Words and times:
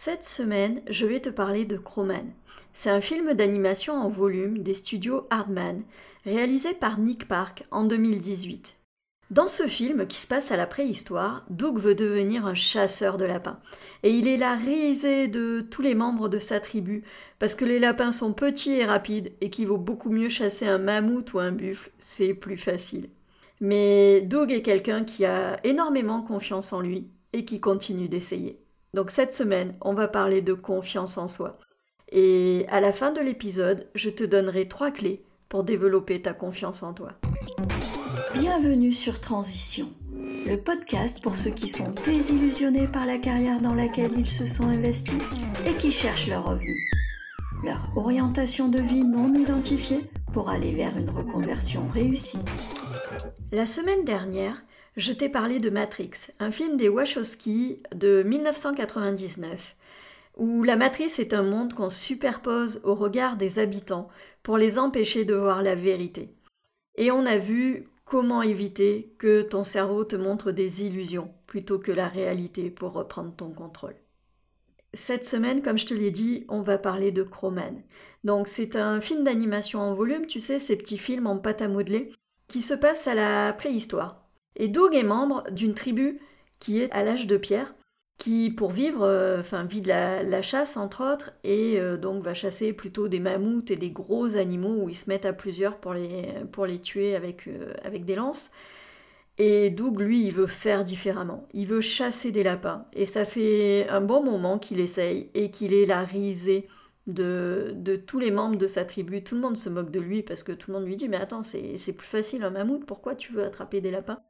Cette 0.00 0.22
semaine, 0.22 0.80
je 0.88 1.06
vais 1.06 1.18
te 1.18 1.28
parler 1.28 1.64
de 1.64 1.76
Crowman. 1.76 2.32
C'est 2.72 2.88
un 2.88 3.00
film 3.00 3.34
d'animation 3.34 3.94
en 3.94 4.08
volume 4.08 4.58
des 4.58 4.74
studios 4.74 5.26
Hardman, 5.28 5.82
réalisé 6.24 6.72
par 6.72 7.00
Nick 7.00 7.26
Park 7.26 7.64
en 7.72 7.82
2018. 7.82 8.76
Dans 9.32 9.48
ce 9.48 9.66
film, 9.66 10.06
qui 10.06 10.18
se 10.18 10.28
passe 10.28 10.52
à 10.52 10.56
la 10.56 10.68
préhistoire, 10.68 11.44
Doug 11.50 11.80
veut 11.80 11.96
devenir 11.96 12.46
un 12.46 12.54
chasseur 12.54 13.16
de 13.16 13.24
lapins. 13.24 13.58
Et 14.04 14.12
il 14.12 14.28
est 14.28 14.36
la 14.36 14.54
risée 14.54 15.26
de 15.26 15.62
tous 15.68 15.82
les 15.82 15.96
membres 15.96 16.28
de 16.28 16.38
sa 16.38 16.60
tribu, 16.60 17.02
parce 17.40 17.56
que 17.56 17.64
les 17.64 17.80
lapins 17.80 18.12
sont 18.12 18.32
petits 18.32 18.74
et 18.74 18.84
rapides, 18.84 19.32
et 19.40 19.50
qu'il 19.50 19.66
vaut 19.66 19.78
beaucoup 19.78 20.10
mieux 20.10 20.28
chasser 20.28 20.68
un 20.68 20.78
mammouth 20.78 21.32
ou 21.32 21.40
un 21.40 21.50
buffle, 21.50 21.90
c'est 21.98 22.34
plus 22.34 22.56
facile. 22.56 23.10
Mais 23.60 24.20
Doug 24.20 24.52
est 24.52 24.62
quelqu'un 24.62 25.02
qui 25.02 25.24
a 25.24 25.58
énormément 25.64 26.22
confiance 26.22 26.72
en 26.72 26.82
lui, 26.82 27.08
et 27.32 27.44
qui 27.44 27.58
continue 27.58 28.08
d'essayer. 28.08 28.60
Donc 28.94 29.10
cette 29.10 29.34
semaine, 29.34 29.76
on 29.82 29.92
va 29.92 30.08
parler 30.08 30.40
de 30.40 30.54
confiance 30.54 31.18
en 31.18 31.28
soi. 31.28 31.58
Et 32.10 32.64
à 32.70 32.80
la 32.80 32.90
fin 32.90 33.12
de 33.12 33.20
l'épisode, 33.20 33.86
je 33.94 34.08
te 34.08 34.24
donnerai 34.24 34.66
trois 34.66 34.90
clés 34.90 35.22
pour 35.50 35.62
développer 35.62 36.22
ta 36.22 36.32
confiance 36.32 36.82
en 36.82 36.94
toi. 36.94 37.10
Bienvenue 38.32 38.92
sur 38.92 39.20
Transition, 39.20 39.88
le 40.46 40.56
podcast 40.56 41.22
pour 41.22 41.36
ceux 41.36 41.50
qui 41.50 41.68
sont 41.68 41.92
désillusionnés 42.02 42.88
par 42.88 43.04
la 43.04 43.18
carrière 43.18 43.60
dans 43.60 43.74
laquelle 43.74 44.12
ils 44.18 44.30
se 44.30 44.46
sont 44.46 44.68
investis 44.68 45.20
et 45.66 45.74
qui 45.74 45.92
cherchent 45.92 46.28
leur 46.28 46.44
revenu. 46.44 46.90
Leur 47.62 47.90
orientation 47.94 48.68
de 48.68 48.78
vie 48.78 49.04
non 49.04 49.34
identifiée 49.34 50.08
pour 50.32 50.48
aller 50.48 50.72
vers 50.72 50.96
une 50.96 51.10
reconversion 51.10 51.86
réussie. 51.88 52.44
La 53.52 53.66
semaine 53.66 54.04
dernière, 54.04 54.62
je 54.98 55.12
t'ai 55.12 55.28
parlé 55.28 55.60
de 55.60 55.70
Matrix, 55.70 56.10
un 56.40 56.50
film 56.50 56.76
des 56.76 56.88
Wachowski 56.88 57.80
de 57.94 58.24
1999, 58.24 59.76
où 60.36 60.64
la 60.64 60.74
matrice 60.74 61.20
est 61.20 61.34
un 61.34 61.44
monde 61.44 61.72
qu'on 61.72 61.88
superpose 61.88 62.80
au 62.82 62.96
regard 62.96 63.36
des 63.36 63.60
habitants 63.60 64.08
pour 64.42 64.58
les 64.58 64.76
empêcher 64.76 65.24
de 65.24 65.36
voir 65.36 65.62
la 65.62 65.76
vérité. 65.76 66.34
Et 66.96 67.12
on 67.12 67.26
a 67.26 67.36
vu 67.36 67.88
comment 68.06 68.42
éviter 68.42 69.14
que 69.18 69.42
ton 69.42 69.62
cerveau 69.62 70.02
te 70.02 70.16
montre 70.16 70.50
des 70.50 70.84
illusions 70.84 71.32
plutôt 71.46 71.78
que 71.78 71.92
la 71.92 72.08
réalité 72.08 72.68
pour 72.68 72.92
reprendre 72.92 73.32
ton 73.36 73.52
contrôle. 73.52 73.94
Cette 74.94 75.24
semaine, 75.24 75.62
comme 75.62 75.78
je 75.78 75.86
te 75.86 75.94
l'ai 75.94 76.10
dit, 76.10 76.44
on 76.48 76.60
va 76.60 76.76
parler 76.76 77.12
de 77.12 77.22
Crowman. 77.22 77.84
Donc 78.24 78.48
c'est 78.48 78.74
un 78.74 79.00
film 79.00 79.22
d'animation 79.22 79.78
en 79.78 79.94
volume, 79.94 80.26
tu 80.26 80.40
sais, 80.40 80.58
ces 80.58 80.74
petits 80.74 80.98
films 80.98 81.28
en 81.28 81.38
pâte 81.38 81.62
à 81.62 81.68
modeler, 81.68 82.10
qui 82.48 82.62
se 82.62 82.74
passent 82.74 83.06
à 83.06 83.14
la 83.14 83.52
préhistoire. 83.52 84.17
Et 84.58 84.68
Doug 84.68 84.94
est 84.94 85.04
membre 85.04 85.44
d'une 85.50 85.74
tribu 85.74 86.20
qui 86.58 86.80
est 86.80 86.90
à 86.92 87.04
l'âge 87.04 87.26
de 87.26 87.36
pierre, 87.36 87.74
qui 88.18 88.50
pour 88.50 88.72
vivre, 88.72 89.04
euh, 89.04 89.38
enfin 89.38 89.64
vit 89.64 89.80
de 89.80 89.88
la, 89.88 90.42
chasse 90.42 90.76
entre 90.76 91.12
autres, 91.12 91.32
et 91.44 91.80
euh, 91.80 91.96
donc 91.96 92.24
va 92.24 92.34
chasser 92.34 92.72
plutôt 92.72 93.08
des 93.08 93.20
mammouths 93.20 93.70
et 93.70 93.76
des 93.76 93.90
gros 93.90 94.36
animaux 94.36 94.82
où 94.82 94.88
ils 94.88 94.96
se 94.96 95.08
mettent 95.08 95.26
à 95.26 95.32
plusieurs 95.32 95.78
pour 95.78 95.94
les, 95.94 96.26
pour 96.52 96.66
les 96.66 96.80
tuer 96.80 97.14
avec, 97.14 97.46
euh, 97.46 97.72
avec 97.84 98.04
des 98.04 98.16
lances. 98.16 98.50
Et 99.38 99.70
Doug, 99.70 100.00
lui, 100.00 100.24
il 100.24 100.32
veut 100.32 100.48
faire 100.48 100.82
différemment. 100.82 101.46
Il 101.54 101.68
veut 101.68 101.80
chasser 101.80 102.32
des 102.32 102.42
lapins. 102.42 102.86
Et 102.92 103.06
ça 103.06 103.24
fait 103.24 103.88
un 103.88 104.00
bon 104.00 104.24
moment 104.24 104.58
qu'il 104.58 104.80
essaye 104.80 105.30
et 105.34 105.50
qu'il 105.50 105.72
est 105.74 105.86
la 105.86 106.02
risée 106.04 106.68
de, 107.06 107.72
de, 107.76 107.94
tous 107.94 108.18
les 108.18 108.32
membres 108.32 108.56
de 108.58 108.66
sa 108.66 108.84
tribu. 108.84 109.22
Tout 109.22 109.36
le 109.36 109.40
monde 109.42 109.56
se 109.56 109.68
moque 109.68 109.92
de 109.92 110.00
lui 110.00 110.22
parce 110.24 110.42
que 110.42 110.50
tout 110.52 110.72
le 110.72 110.78
monde 110.78 110.86
lui 110.86 110.96
dit 110.96 111.08
Mais 111.08 111.18
attends, 111.18 111.44
c'est 111.44 111.92
plus 111.92 112.06
facile 112.06 112.42
un 112.42 112.50
mammouth, 112.50 112.84
pourquoi 112.84 113.14
tu 113.14 113.32
veux 113.32 113.44
attraper 113.44 113.80
des 113.80 113.92
lapins? 113.92 114.20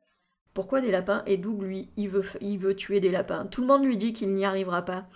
Pourquoi 0.59 0.81
des 0.81 0.91
lapins 0.91 1.23
Et 1.25 1.37
Doug, 1.37 1.62
lui, 1.62 1.89
il 1.97 2.09
veut, 2.09 2.75
tuer 2.75 2.98
des 2.98 3.12
lapins. 3.12 3.47
Tout 3.47 3.61
le 3.61 3.69
monde 3.69 3.84
lui 3.84 3.97
dit 3.97 4.12
qu'il 4.12 4.34
n'y 4.34 4.45
arrivera 4.45 4.83
pas. 4.83 5.06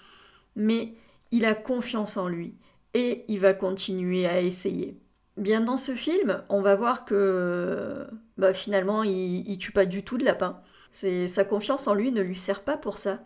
Mais 0.55 0.95
il 1.33 1.45
a 1.45 1.55
confiance 1.55 2.17
en 2.17 2.29
lui. 2.29 2.55
Et 2.95 3.25
il 3.27 3.41
va 3.41 3.53
continuer 3.53 4.25
à 4.25 4.41
essayer. 4.41 4.97
Bien 5.37 5.61
dans 5.61 5.77
ce 5.77 5.97
film, 5.97 6.45
on 6.49 6.63
va 6.63 6.77
voir 6.77 7.05
que 7.05 8.07
bah, 8.39 8.55
finalement, 8.55 9.03
il, 9.03 9.43
il 9.51 9.59
tue 9.59 9.73
pas 9.73 9.85
du 9.85 10.05
tout 10.05 10.17
de 10.17 10.25
lapins. 10.25 10.61
Sa 10.93 11.45
confiance 11.45 11.89
en 11.89 11.95
lui 11.95 12.13
ne 12.13 12.23
lui 12.23 12.39
sert 12.39 12.63
pas 12.63 12.77
pour 12.77 12.99
ça. 12.99 13.19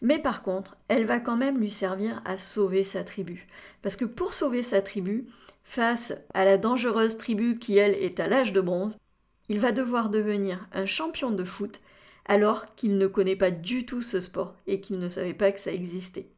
Mais 0.00 0.20
par 0.20 0.42
contre, 0.42 0.76
elle 0.86 1.06
va 1.06 1.18
quand 1.18 1.36
même 1.36 1.58
lui 1.58 1.72
servir 1.72 2.22
à 2.24 2.38
sauver 2.38 2.84
sa 2.84 3.02
tribu. 3.02 3.48
Parce 3.82 3.96
que 3.96 4.04
pour 4.04 4.32
sauver 4.32 4.62
sa 4.62 4.80
tribu, 4.80 5.26
face 5.64 6.14
à 6.34 6.44
la 6.44 6.56
dangereuse 6.56 7.16
tribu 7.16 7.58
qui, 7.58 7.78
elle, 7.78 7.94
est 7.94 8.20
à 8.20 8.28
l'âge 8.28 8.52
de 8.52 8.60
bronze, 8.60 8.96
il 9.48 9.60
va 9.60 9.72
devoir 9.72 10.08
devenir 10.08 10.66
un 10.72 10.86
champion 10.86 11.30
de 11.30 11.44
foot 11.44 11.80
alors 12.26 12.74
qu'il 12.74 12.96
ne 12.98 13.06
connaît 13.06 13.36
pas 13.36 13.50
du 13.50 13.84
tout 13.84 14.02
ce 14.02 14.20
sport 14.20 14.54
et 14.66 14.80
qu'il 14.80 14.98
ne 14.98 15.08
savait 15.08 15.34
pas 15.34 15.52
que 15.52 15.60
ça 15.60 15.72
existait. 15.72 16.28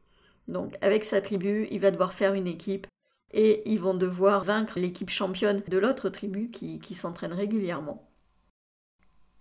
Donc 0.47 0.75
avec 0.81 1.03
sa 1.03 1.21
tribu, 1.21 1.67
il 1.71 1.79
va 1.79 1.91
devoir 1.91 2.13
faire 2.13 2.33
une 2.33 2.47
équipe 2.47 2.87
et 3.31 3.69
ils 3.69 3.79
vont 3.79 3.93
devoir 3.93 4.43
vaincre 4.43 4.79
l'équipe 4.79 5.09
championne 5.09 5.61
de 5.67 5.77
l'autre 5.77 6.09
tribu 6.09 6.49
qui, 6.49 6.93
s'entraîne 6.93 7.33
régulièrement. 7.33 8.09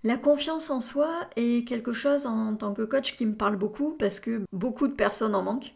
La 0.02 0.16
confiance 0.16 0.70
en 0.70 0.80
soi 0.80 1.28
est 1.36 1.66
quelque 1.66 1.92
chose 1.92 2.26
en 2.26 2.54
tant 2.56 2.74
que 2.74 2.82
coach 2.82 3.14
qui 3.14 3.26
me 3.26 3.34
parle 3.34 3.56
beaucoup 3.56 3.96
parce 3.96 4.20
que 4.20 4.42
beaucoup 4.52 4.86
de 4.86 4.92
personnes 4.92 5.34
en 5.34 5.42
manquent. 5.42 5.74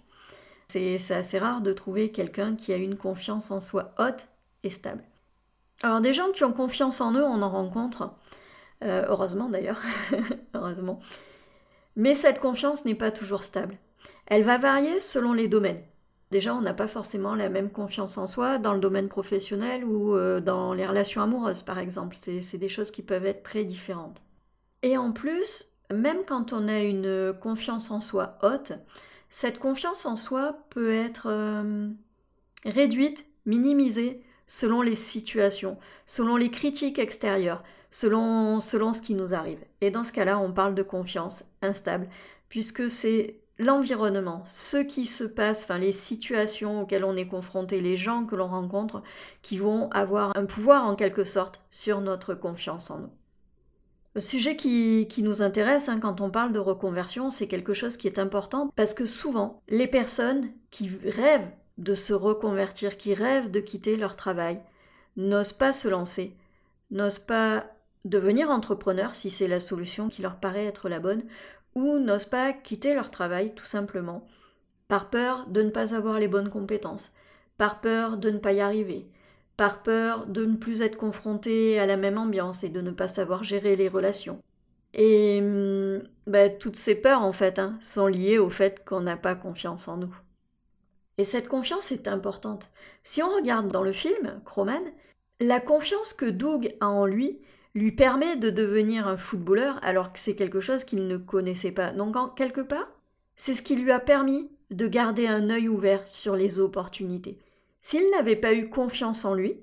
C'est 0.68 1.10
assez 1.10 1.38
rare 1.38 1.62
de 1.62 1.72
trouver 1.72 2.12
quelqu'un 2.12 2.54
qui 2.54 2.72
a 2.72 2.76
une 2.76 2.96
confiance 2.96 3.50
en 3.50 3.58
soi 3.58 3.92
haute 3.98 4.28
et 4.62 4.70
stable. 4.70 5.02
Alors 5.82 6.00
des 6.00 6.12
gens 6.12 6.30
qui 6.32 6.44
ont 6.44 6.52
confiance 6.52 7.00
en 7.00 7.12
eux, 7.14 7.24
on 7.24 7.42
en 7.42 7.48
rencontre, 7.48 8.12
euh, 8.84 9.04
heureusement 9.08 9.48
d'ailleurs, 9.48 9.80
heureusement. 10.54 11.00
Mais 11.96 12.14
cette 12.14 12.38
confiance 12.38 12.84
n'est 12.84 12.94
pas 12.94 13.10
toujours 13.10 13.42
stable. 13.42 13.78
Elle 14.26 14.42
va 14.42 14.58
varier 14.58 15.00
selon 15.00 15.32
les 15.32 15.48
domaines. 15.48 15.82
Déjà, 16.30 16.54
on 16.54 16.60
n'a 16.60 16.74
pas 16.74 16.86
forcément 16.86 17.34
la 17.34 17.48
même 17.48 17.70
confiance 17.70 18.16
en 18.16 18.26
soi 18.26 18.58
dans 18.58 18.72
le 18.72 18.78
domaine 18.78 19.08
professionnel 19.08 19.84
ou 19.84 20.14
euh, 20.14 20.40
dans 20.40 20.74
les 20.74 20.86
relations 20.86 21.22
amoureuses, 21.22 21.62
par 21.62 21.78
exemple. 21.78 22.14
C'est 22.14 22.58
des 22.58 22.68
choses 22.68 22.92
qui 22.92 23.02
peuvent 23.02 23.26
être 23.26 23.42
très 23.42 23.64
différentes. 23.64 24.22
Et 24.82 24.96
en 24.96 25.10
plus, 25.10 25.72
même 25.92 26.24
quand 26.24 26.52
on 26.52 26.68
a 26.68 26.80
une 26.80 27.34
confiance 27.40 27.90
en 27.90 28.00
soi 28.00 28.38
haute, 28.42 28.72
cette 29.28 29.58
confiance 29.58 30.06
en 30.06 30.16
soi 30.16 30.56
peut 30.70 30.92
être 30.92 31.26
euh, 31.28 31.88
réduite, 32.64 33.26
minimisée 33.46 34.22
selon 34.50 34.82
les 34.82 34.96
situations, 34.96 35.78
selon 36.06 36.36
les 36.36 36.50
critiques 36.50 36.98
extérieures, 36.98 37.62
selon, 37.88 38.60
selon 38.60 38.92
ce 38.92 39.00
qui 39.00 39.14
nous 39.14 39.32
arrive. 39.32 39.60
Et 39.80 39.92
dans 39.92 40.02
ce 40.02 40.10
cas-là, 40.10 40.40
on 40.40 40.52
parle 40.52 40.74
de 40.74 40.82
confiance 40.82 41.44
instable, 41.62 42.08
puisque 42.48 42.90
c'est 42.90 43.38
l'environnement, 43.58 44.42
ce 44.46 44.78
qui 44.78 45.06
se 45.06 45.22
passe, 45.22 45.62
enfin 45.62 45.78
les 45.78 45.92
situations 45.92 46.82
auxquelles 46.82 47.04
on 47.04 47.16
est 47.16 47.28
confronté, 47.28 47.80
les 47.80 47.94
gens 47.94 48.24
que 48.24 48.34
l'on 48.34 48.48
rencontre, 48.48 49.04
qui 49.40 49.56
vont 49.56 49.88
avoir 49.92 50.36
un 50.36 50.46
pouvoir 50.46 50.84
en 50.84 50.96
quelque 50.96 51.22
sorte 51.22 51.62
sur 51.70 52.00
notre 52.00 52.34
confiance 52.34 52.90
en 52.90 52.98
nous. 52.98 53.12
Le 54.16 54.20
sujet 54.20 54.56
qui, 54.56 55.06
qui 55.08 55.22
nous 55.22 55.42
intéresse 55.42 55.88
hein, 55.88 56.00
quand 56.00 56.20
on 56.20 56.32
parle 56.32 56.50
de 56.50 56.58
reconversion, 56.58 57.30
c'est 57.30 57.46
quelque 57.46 57.72
chose 57.72 57.96
qui 57.96 58.08
est 58.08 58.18
important 58.18 58.72
parce 58.74 58.94
que 58.94 59.06
souvent, 59.06 59.62
les 59.68 59.86
personnes 59.86 60.50
qui 60.72 60.90
rêvent 61.04 61.52
de 61.80 61.94
se 61.94 62.12
reconvertir, 62.12 62.96
qui 62.96 63.14
rêvent 63.14 63.50
de 63.50 63.58
quitter 63.58 63.96
leur 63.96 64.14
travail, 64.14 64.60
n'osent 65.16 65.52
pas 65.52 65.72
se 65.72 65.88
lancer, 65.88 66.36
n'osent 66.90 67.18
pas 67.18 67.66
devenir 68.04 68.50
entrepreneurs 68.50 69.14
si 69.14 69.30
c'est 69.30 69.48
la 69.48 69.60
solution 69.60 70.08
qui 70.08 70.22
leur 70.22 70.36
paraît 70.36 70.66
être 70.66 70.88
la 70.88 71.00
bonne, 71.00 71.24
ou 71.74 71.98
n'osent 71.98 72.26
pas 72.26 72.52
quitter 72.52 72.94
leur 72.94 73.10
travail 73.10 73.54
tout 73.54 73.64
simplement, 73.64 74.26
par 74.88 75.10
peur 75.10 75.46
de 75.48 75.62
ne 75.62 75.70
pas 75.70 75.94
avoir 75.94 76.18
les 76.18 76.28
bonnes 76.28 76.50
compétences, 76.50 77.12
par 77.56 77.80
peur 77.80 78.18
de 78.18 78.30
ne 78.30 78.38
pas 78.38 78.52
y 78.52 78.60
arriver, 78.60 79.08
par 79.56 79.82
peur 79.82 80.26
de 80.26 80.44
ne 80.44 80.56
plus 80.56 80.82
être 80.82 80.96
confronté 80.96 81.78
à 81.78 81.86
la 81.86 81.96
même 81.96 82.18
ambiance 82.18 82.64
et 82.64 82.70
de 82.70 82.80
ne 82.80 82.90
pas 82.90 83.08
savoir 83.08 83.44
gérer 83.44 83.76
les 83.76 83.88
relations. 83.88 84.40
Et 84.94 85.38
hum, 85.40 86.02
bah, 86.26 86.48
toutes 86.48 86.76
ces 86.76 86.94
peurs, 86.94 87.22
en 87.22 87.32
fait, 87.32 87.58
hein, 87.58 87.76
sont 87.80 88.06
liées 88.06 88.38
au 88.38 88.50
fait 88.50 88.84
qu'on 88.84 89.02
n'a 89.02 89.16
pas 89.16 89.34
confiance 89.34 89.88
en 89.88 89.96
nous. 89.98 90.14
Et 91.20 91.24
cette 91.24 91.48
confiance 91.48 91.92
est 91.92 92.08
importante. 92.08 92.70
Si 93.02 93.22
on 93.22 93.28
regarde 93.28 93.68
dans 93.68 93.82
le 93.82 93.92
film, 93.92 94.40
Crowman, 94.46 94.80
la 95.38 95.60
confiance 95.60 96.14
que 96.14 96.24
Doug 96.24 96.74
a 96.80 96.88
en 96.88 97.04
lui 97.04 97.42
lui 97.74 97.92
permet 97.92 98.36
de 98.36 98.48
devenir 98.48 99.06
un 99.06 99.18
footballeur 99.18 99.78
alors 99.82 100.14
que 100.14 100.18
c'est 100.18 100.34
quelque 100.34 100.60
chose 100.60 100.82
qu'il 100.82 101.06
ne 101.06 101.18
connaissait 101.18 101.72
pas. 101.72 101.92
Donc, 101.92 102.16
en 102.16 102.30
quelque 102.30 102.62
part, 102.62 102.88
c'est 103.34 103.52
ce 103.52 103.60
qui 103.60 103.76
lui 103.76 103.92
a 103.92 104.00
permis 104.00 104.50
de 104.70 104.88
garder 104.88 105.26
un 105.26 105.50
œil 105.50 105.68
ouvert 105.68 106.08
sur 106.08 106.36
les 106.36 106.58
opportunités. 106.58 107.38
S'il 107.82 108.08
n'avait 108.12 108.34
pas 108.34 108.54
eu 108.54 108.70
confiance 108.70 109.26
en 109.26 109.34
lui, 109.34 109.60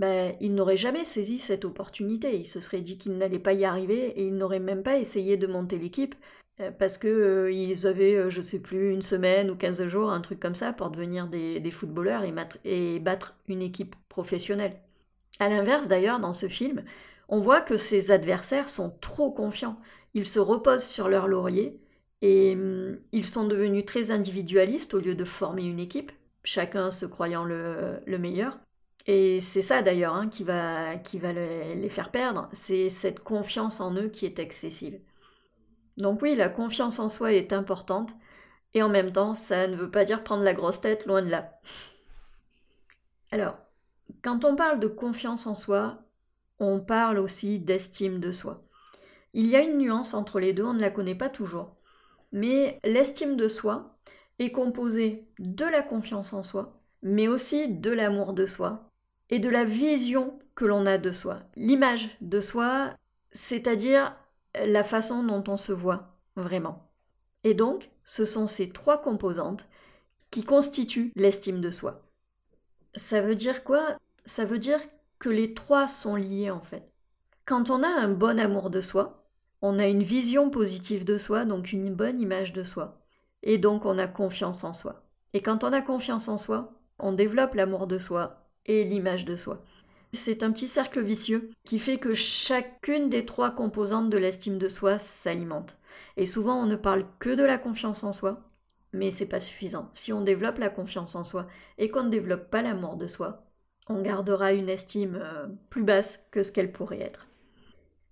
ben, 0.00 0.34
il 0.40 0.56
n'aurait 0.56 0.76
jamais 0.76 1.04
saisi 1.04 1.38
cette 1.38 1.64
opportunité. 1.64 2.36
Il 2.36 2.44
se 2.44 2.58
serait 2.58 2.80
dit 2.80 2.98
qu'il 2.98 3.12
n'allait 3.18 3.38
pas 3.38 3.52
y 3.52 3.64
arriver 3.64 4.18
et 4.18 4.26
il 4.26 4.34
n'aurait 4.34 4.58
même 4.58 4.82
pas 4.82 4.98
essayé 4.98 5.36
de 5.36 5.46
monter 5.46 5.78
l'équipe 5.78 6.16
parce 6.70 6.98
que 6.98 7.08
euh, 7.08 7.52
ils 7.52 7.86
avaient, 7.86 8.14
euh, 8.14 8.30
je 8.30 8.42
sais 8.42 8.58
plus, 8.58 8.92
une 8.92 9.02
semaine 9.02 9.50
ou 9.50 9.56
15 9.56 9.86
jours, 9.86 10.10
un 10.10 10.20
truc 10.20 10.40
comme 10.40 10.54
ça, 10.54 10.72
pour 10.72 10.90
devenir 10.90 11.26
des, 11.26 11.70
footballeurs 11.70 12.22
et, 12.64 12.98
battre 13.00 13.34
une 13.48 13.62
équipe 13.62 13.96
professionnelle. 14.08 14.80
À 15.40 15.48
l'inverse, 15.48 15.88
d'ailleurs, 15.88 16.20
dans 16.20 16.32
ce 16.32 16.48
film, 16.48 16.84
on 17.28 17.40
voit 17.40 17.60
que 17.60 17.76
ses 17.76 18.10
adversaires 18.10 18.68
sont 18.68 18.90
trop 19.00 19.30
confiants. 19.30 19.78
Ils 20.14 20.26
se 20.26 20.40
reposent 20.40 20.84
sur 20.84 21.08
leur 21.08 21.28
laurier 21.28 21.80
Et 22.22 22.54
hum, 22.54 22.98
ils 23.12 23.26
sont 23.26 23.46
devenus 23.46 23.84
très 23.86 24.10
individualistes 24.10 24.94
au 24.94 25.00
lieu 25.00 25.14
de 25.14 25.24
former 25.24 25.64
une 25.64 25.80
équipe, 25.80 26.12
chacun 26.44 26.90
se 26.90 27.06
croyant 27.06 27.44
le, 27.44 28.02
meilleur. 28.18 28.58
Et 29.06 29.40
c'est 29.40 29.62
ça 29.62 29.82
d'ailleurs 29.82 30.14
hein, 30.14 30.28
qui 30.28 30.44
va 30.44 30.94
les 30.94 31.88
faire 31.88 32.10
perdre, 32.10 32.48
c'est 32.52 32.88
cette 32.88 33.20
confiance 33.20 33.80
en 33.80 33.94
eux 33.96 34.08
qui 34.08 34.26
est 34.26 34.38
excessive. 34.38 35.00
Donc 35.96 36.22
oui, 36.22 36.34
la 36.34 36.48
confiance 36.48 36.98
en 36.98 37.08
soi 37.08 37.32
est 37.32 37.52
importante, 37.52 38.14
et 38.74 38.82
en 38.82 38.88
même 38.88 39.12
temps, 39.12 39.34
ça 39.34 39.66
ne 39.68 39.76
veut 39.76 39.90
pas 39.90 40.04
dire 40.04 40.24
prendre 40.24 40.42
la 40.42 40.54
grosse 40.54 40.80
tête, 40.80 41.06
loin 41.06 41.22
de 41.22 41.30
là. 41.30 41.60
Alors, 43.30 43.56
quand 44.22 44.44
on 44.44 44.56
parle 44.56 44.80
de 44.80 44.88
confiance 44.88 45.46
en 45.46 45.54
soi, 45.54 45.98
on 46.58 46.80
parle 46.80 47.18
aussi 47.18 47.60
d'estime 47.60 48.20
de 48.20 48.32
soi. 48.32 48.62
Il 49.34 49.46
y 49.46 49.56
a 49.56 49.62
une 49.62 49.78
nuance 49.78 50.14
entre 50.14 50.40
les 50.40 50.52
deux, 50.52 50.64
on 50.64 50.74
ne 50.74 50.80
la 50.80 50.90
connaît 50.90 51.14
pas 51.14 51.28
toujours. 51.28 51.76
Mais 52.32 52.78
l'estime 52.84 53.36
de 53.36 53.48
soi 53.48 53.96
est 54.38 54.52
composée 54.52 55.26
de 55.38 55.64
la 55.64 55.82
confiance 55.82 56.32
en 56.32 56.42
soi, 56.42 56.80
mais 57.02 57.28
aussi 57.28 57.68
de 57.68 57.90
l'amour 57.90 58.32
de 58.32 58.46
soi 58.46 58.88
et 59.30 59.38
de 59.38 59.48
la 59.48 59.64
vision 59.64 60.38
que 60.54 60.64
l'on 60.64 60.86
a 60.86 60.98
de 60.98 61.12
soi. 61.12 61.40
L'image 61.56 62.16
de 62.20 62.40
soi, 62.40 62.94
c'est-à-dire 63.32 64.14
la 64.54 64.84
façon 64.84 65.22
dont 65.22 65.44
on 65.48 65.56
se 65.56 65.72
voit 65.72 66.16
vraiment. 66.36 66.90
Et 67.44 67.54
donc, 67.54 67.90
ce 68.04 68.24
sont 68.24 68.46
ces 68.46 68.70
trois 68.70 69.00
composantes 69.00 69.66
qui 70.30 70.44
constituent 70.44 71.12
l'estime 71.16 71.60
de 71.60 71.70
soi. 71.70 72.02
Ça 72.94 73.20
veut 73.20 73.34
dire 73.34 73.64
quoi? 73.64 73.96
Ça 74.24 74.44
veut 74.44 74.58
dire 74.58 74.80
que 75.18 75.28
les 75.28 75.54
trois 75.54 75.88
sont 75.88 76.16
liés 76.16 76.50
en 76.50 76.60
fait. 76.60 76.90
Quand 77.44 77.70
on 77.70 77.82
a 77.82 77.88
un 77.88 78.08
bon 78.08 78.38
amour 78.38 78.70
de 78.70 78.80
soi, 78.80 79.24
on 79.62 79.78
a 79.78 79.86
une 79.86 80.02
vision 80.02 80.50
positive 80.50 81.04
de 81.04 81.18
soi, 81.18 81.44
donc 81.44 81.72
une 81.72 81.94
bonne 81.94 82.20
image 82.20 82.52
de 82.52 82.64
soi. 82.64 83.00
Et 83.42 83.58
donc 83.58 83.84
on 83.84 83.98
a 83.98 84.06
confiance 84.06 84.64
en 84.64 84.72
soi. 84.72 85.02
Et 85.32 85.42
quand 85.42 85.64
on 85.64 85.72
a 85.72 85.80
confiance 85.80 86.28
en 86.28 86.36
soi, 86.36 86.72
on 86.98 87.12
développe 87.12 87.54
l'amour 87.54 87.86
de 87.86 87.98
soi 87.98 88.46
et 88.66 88.84
l'image 88.84 89.24
de 89.24 89.36
soi. 89.36 89.62
C'est 90.14 90.42
un 90.42 90.52
petit 90.52 90.68
cercle 90.68 91.02
vicieux 91.02 91.50
qui 91.64 91.78
fait 91.78 91.98
que 91.98 92.14
chacune 92.14 93.08
des 93.08 93.26
trois 93.26 93.50
composantes 93.50 94.10
de 94.10 94.16
l'estime 94.18 94.58
de 94.58 94.68
soi 94.68 94.98
s'alimente. 94.98 95.78
Et 96.16 96.26
souvent, 96.26 96.62
on 96.62 96.66
ne 96.66 96.76
parle 96.76 97.06
que 97.18 97.30
de 97.30 97.42
la 97.42 97.58
confiance 97.58 98.04
en 98.04 98.12
soi, 98.12 98.50
mais 98.92 99.10
c'est 99.10 99.26
pas 99.26 99.40
suffisant. 99.40 99.88
Si 99.92 100.12
on 100.12 100.20
développe 100.20 100.58
la 100.58 100.68
confiance 100.70 101.14
en 101.14 101.24
soi 101.24 101.46
et 101.78 101.90
qu'on 101.90 102.04
ne 102.04 102.10
développe 102.10 102.50
pas 102.50 102.62
l'amour 102.62 102.96
de 102.96 103.06
soi, 103.06 103.44
on 103.88 104.02
gardera 104.02 104.52
une 104.52 104.68
estime 104.68 105.18
euh, 105.20 105.46
plus 105.70 105.82
basse 105.82 106.20
que 106.30 106.42
ce 106.42 106.52
qu'elle 106.52 106.72
pourrait 106.72 107.00
être. 107.00 107.28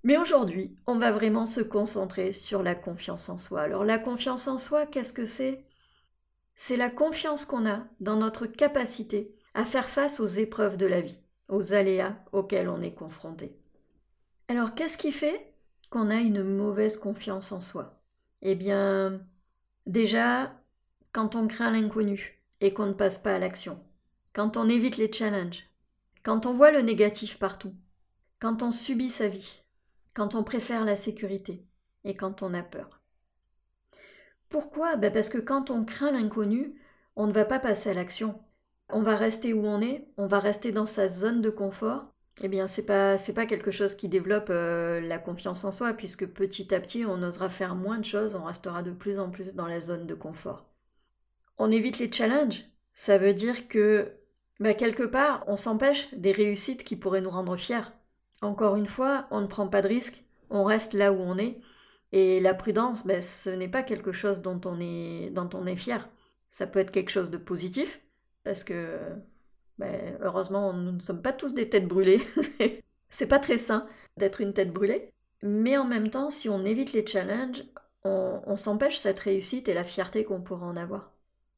Mais 0.05 0.17
aujourd'hui, 0.19 0.77
on 0.87 0.99
va 0.99 1.13
vraiment 1.13 1.47
se 1.47 1.61
concentrer 1.61 2.33
sur 2.33 2.63
la 2.63 2.75
confiance 2.75 3.29
en 3.29 3.39
soi. 3.39 3.63
Alors 3.63 3.85
la 3.85 3.99
confiance 3.99 4.49
en 4.49 4.59
soi, 4.59 4.87
qu'est-ce 4.87 5.13
que 5.13 5.27
c'est? 5.27 5.65
C'est 6.55 6.77
la 6.77 6.91
confiance 6.91 7.45
qu'on 7.45 7.67
a 7.67 7.85
dans 8.01 8.17
notre 8.17 8.47
capacité 8.47 9.35
à 9.55 9.65
faire 9.65 9.89
face 9.89 10.21
aux 10.21 10.27
épreuves 10.27 10.77
de 10.77 10.87
la 10.87 11.01
vie, 11.01 11.21
aux 11.51 11.75
aléas 11.75 12.17
auxquels 12.33 12.69
on 12.69 12.81
est 12.81 12.95
confronté. 12.95 13.57
Alors 14.49 14.75
qu'est-ce 14.75 14.99
qui 14.99 15.13
fait 15.13 15.53
qu'on 15.91 16.11
a 16.11 16.17
une 16.17 16.43
mauvaise 16.43 16.97
confiance 16.97 17.53
en 17.53 17.61
soi? 17.61 18.01
Eh 18.43 18.55
bien, 18.55 19.21
déjà, 19.87 20.55
quand 21.13 21.35
on 21.35 21.47
craint 21.47 21.71
l'inconnu 21.71 22.41
et 22.61 22.73
qu'on 22.73 22.87
ne 22.87 22.93
passe 22.93 23.19
pas 23.19 23.35
à 23.35 23.39
l'action, 23.39 23.83
quand 24.33 24.57
on 24.57 24.69
évite 24.69 24.97
les 24.97 25.13
challenges, 25.13 25.69
quand 26.23 26.47
on 26.47 26.55
voit 26.55 26.71
le 26.71 26.81
négatif 26.81 27.39
partout, 27.39 27.75
quand 28.41 28.63
on 28.63 28.73
subit 28.73 29.11
sa 29.11 29.29
vie, 29.29 29.63
quand 30.15 30.35
on 30.35 30.45
préfère 30.45 30.85
la 30.85 30.97
sécurité 30.97 31.65
et 32.05 32.15
quand 32.15 32.43
on 32.43 32.55
a 32.55 32.63
peur. 32.63 33.01
Pourquoi? 34.49 34.97
Ben 34.97 35.13
Parce 35.13 35.29
que 35.29 35.39
quand 35.39 35.71
on 35.71 35.85
craint 35.85 36.13
l'inconnu, 36.13 36.75
on 37.17 37.27
ne 37.27 37.33
va 37.33 37.45
pas 37.45 37.59
passer 37.59 37.91
à 37.91 37.95
l'action. 37.95 38.41
On 38.93 39.03
va 39.03 39.17
rester 39.17 39.53
où 39.53 39.67
on 39.67 39.81
est, 39.81 40.07
on 40.17 40.27
va 40.27 40.39
rester 40.39 40.73
dans 40.73 40.87
sa 40.87 41.09
zone 41.09 41.43
de 41.43 41.51
confort 41.51 42.11
eh 42.43 42.49
bien, 42.49 42.67
c'est 42.69 42.87
pas 42.87 43.19
c'est 43.19 43.35
pas 43.35 43.47
quelque 43.47 43.71
chose 43.71 43.95
qui 43.95 44.09
développe 44.09 44.49
euh, 44.51 45.01
la 45.01 45.19
confiance 45.19 45.65
en 45.65 45.71
soi, 45.71 45.93
puisque 45.93 46.27
petit 46.27 46.75
à 46.75 46.81
petit, 46.81 47.05
on 47.05 47.23
osera 47.23 47.51
faire 47.51 47.75
moins 47.75 47.99
de 47.99 48.05
choses, 48.05 48.35
on 48.35 48.45
restera 48.45 48.83
de 48.83 48.93
plus 48.93 49.19
en 49.19 49.31
plus 49.31 49.55
dans 49.55 49.67
la 49.67 49.81
zone 49.81 50.07
de 50.07 50.15
confort. 50.15 50.67
On 51.59 51.71
évite 51.71 51.99
les 51.99 52.11
challenges. 52.11 52.65
Ça 52.95 53.19
veut 53.19 53.35
dire 53.35 53.69
que, 53.69 54.13
bah, 54.59 54.75
quelque 54.75 55.03
part, 55.03 55.45
on 55.49 55.57
s'empêche 55.57 56.13
des 56.15 56.33
réussites 56.33 56.85
qui 56.85 56.97
pourraient 56.97 57.21
nous 57.21 57.31
rendre 57.31 57.57
fiers. 57.57 57.93
Encore 58.43 58.77
une 58.77 58.87
fois, 58.87 59.27
on 59.31 59.43
ne 59.43 59.47
prend 59.47 59.69
pas 59.69 59.83
de 59.83 59.89
risques, 59.89 60.25
on 60.49 60.65
reste 60.65 60.95
là 60.95 61.13
où 61.13 61.21
on 61.21 61.37
est. 61.39 61.61
Et 62.13 62.41
la 62.41 62.55
prudence, 62.55 63.07
bah, 63.07 63.21
ce 63.23 63.51
n'est 63.51 63.69
pas 63.69 63.83
quelque 63.83 64.13
chose 64.13 64.41
dont 64.41 64.61
on 64.65 64.81
est, 64.81 65.31
dont 65.31 65.51
on 65.55 65.67
est 65.67 65.77
fier. 65.77 66.09
Ça 66.49 66.67
peut 66.67 66.79
être 66.81 66.91
quelque 66.91 67.11
chose 67.11 67.31
de 67.31 67.37
positif, 67.39 68.01
parce 68.45 68.65
que 68.65 68.99
ben, 69.79 70.19
heureusement, 70.21 70.73
nous 70.73 70.93
ne 70.93 71.01
sommes 71.01 71.23
pas 71.23 71.33
tous 71.33 71.55
des 71.55 71.69
têtes 71.69 71.89
brûlées. 71.89 72.21
c'est 73.09 73.27
pas 73.27 73.39
très 73.39 73.59
sain 73.59 73.87
d'être 74.17 74.41
une 74.41 74.53
tête 74.53 74.73
brûlée. 74.73 75.13
Mais 75.43 75.77
en 75.77 75.85
même 75.85 76.11
temps, 76.11 76.31
si 76.31 76.49
on 76.49 76.65
évite 76.65 76.93
les 76.93 77.07
challenges, 77.07 77.65
on, 78.05 78.57
s'empêche 78.57 78.99
cette 78.99 79.21
réussite 79.21 79.69
et 79.69 79.75
la 79.75 79.85
fierté 79.85 80.25
qu'on 80.25 80.43
pourra 80.43 80.67
en 80.67 80.77
avoir. 80.77 81.13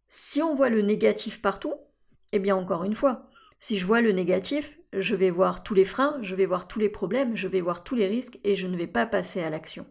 Si 0.08 0.42
on 0.42 0.54
voit 0.54 0.68
le 0.68 0.82
négatif 0.82 1.40
partout, 1.40 1.74
eh 2.32 2.38
bien 2.38 2.56
encore 2.56 2.84
une 2.84 2.94
fois, 2.94 3.28
si 3.58 3.76
je 3.76 3.86
vois 3.86 4.00
le 4.00 4.12
négatif, 4.12 4.78
je 4.92 5.14
vais 5.14 5.30
voir 5.30 5.62
tous 5.62 5.74
les 5.74 5.84
freins, 5.84 6.18
je 6.20 6.34
vais 6.34 6.46
voir 6.46 6.68
tous 6.68 6.78
les 6.78 6.88
problèmes, 6.88 7.36
je 7.36 7.48
vais 7.48 7.60
voir 7.60 7.84
tous 7.84 7.94
les 7.94 8.06
risques 8.06 8.38
et 8.44 8.54
je 8.54 8.66
ne 8.66 8.76
vais 8.76 8.86
pas 8.86 9.06
passer 9.06 9.42
à 9.42 9.50
l'action. 9.50 9.86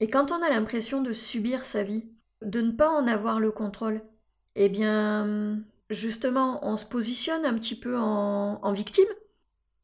Et 0.00 0.08
quand 0.08 0.32
on 0.32 0.42
a 0.42 0.48
l'impression 0.48 1.02
de 1.02 1.12
subir 1.12 1.64
sa 1.64 1.82
vie, 1.82 2.08
de 2.42 2.60
ne 2.60 2.72
pas 2.72 2.88
en 2.88 3.06
avoir 3.06 3.38
le 3.38 3.50
contrôle, 3.50 4.02
eh 4.54 4.68
bien, 4.68 5.62
justement, 5.90 6.60
on 6.66 6.76
se 6.76 6.84
positionne 6.86 7.44
un 7.44 7.54
petit 7.54 7.74
peu 7.78 7.96
en, 7.98 8.72
victime. 8.72 9.08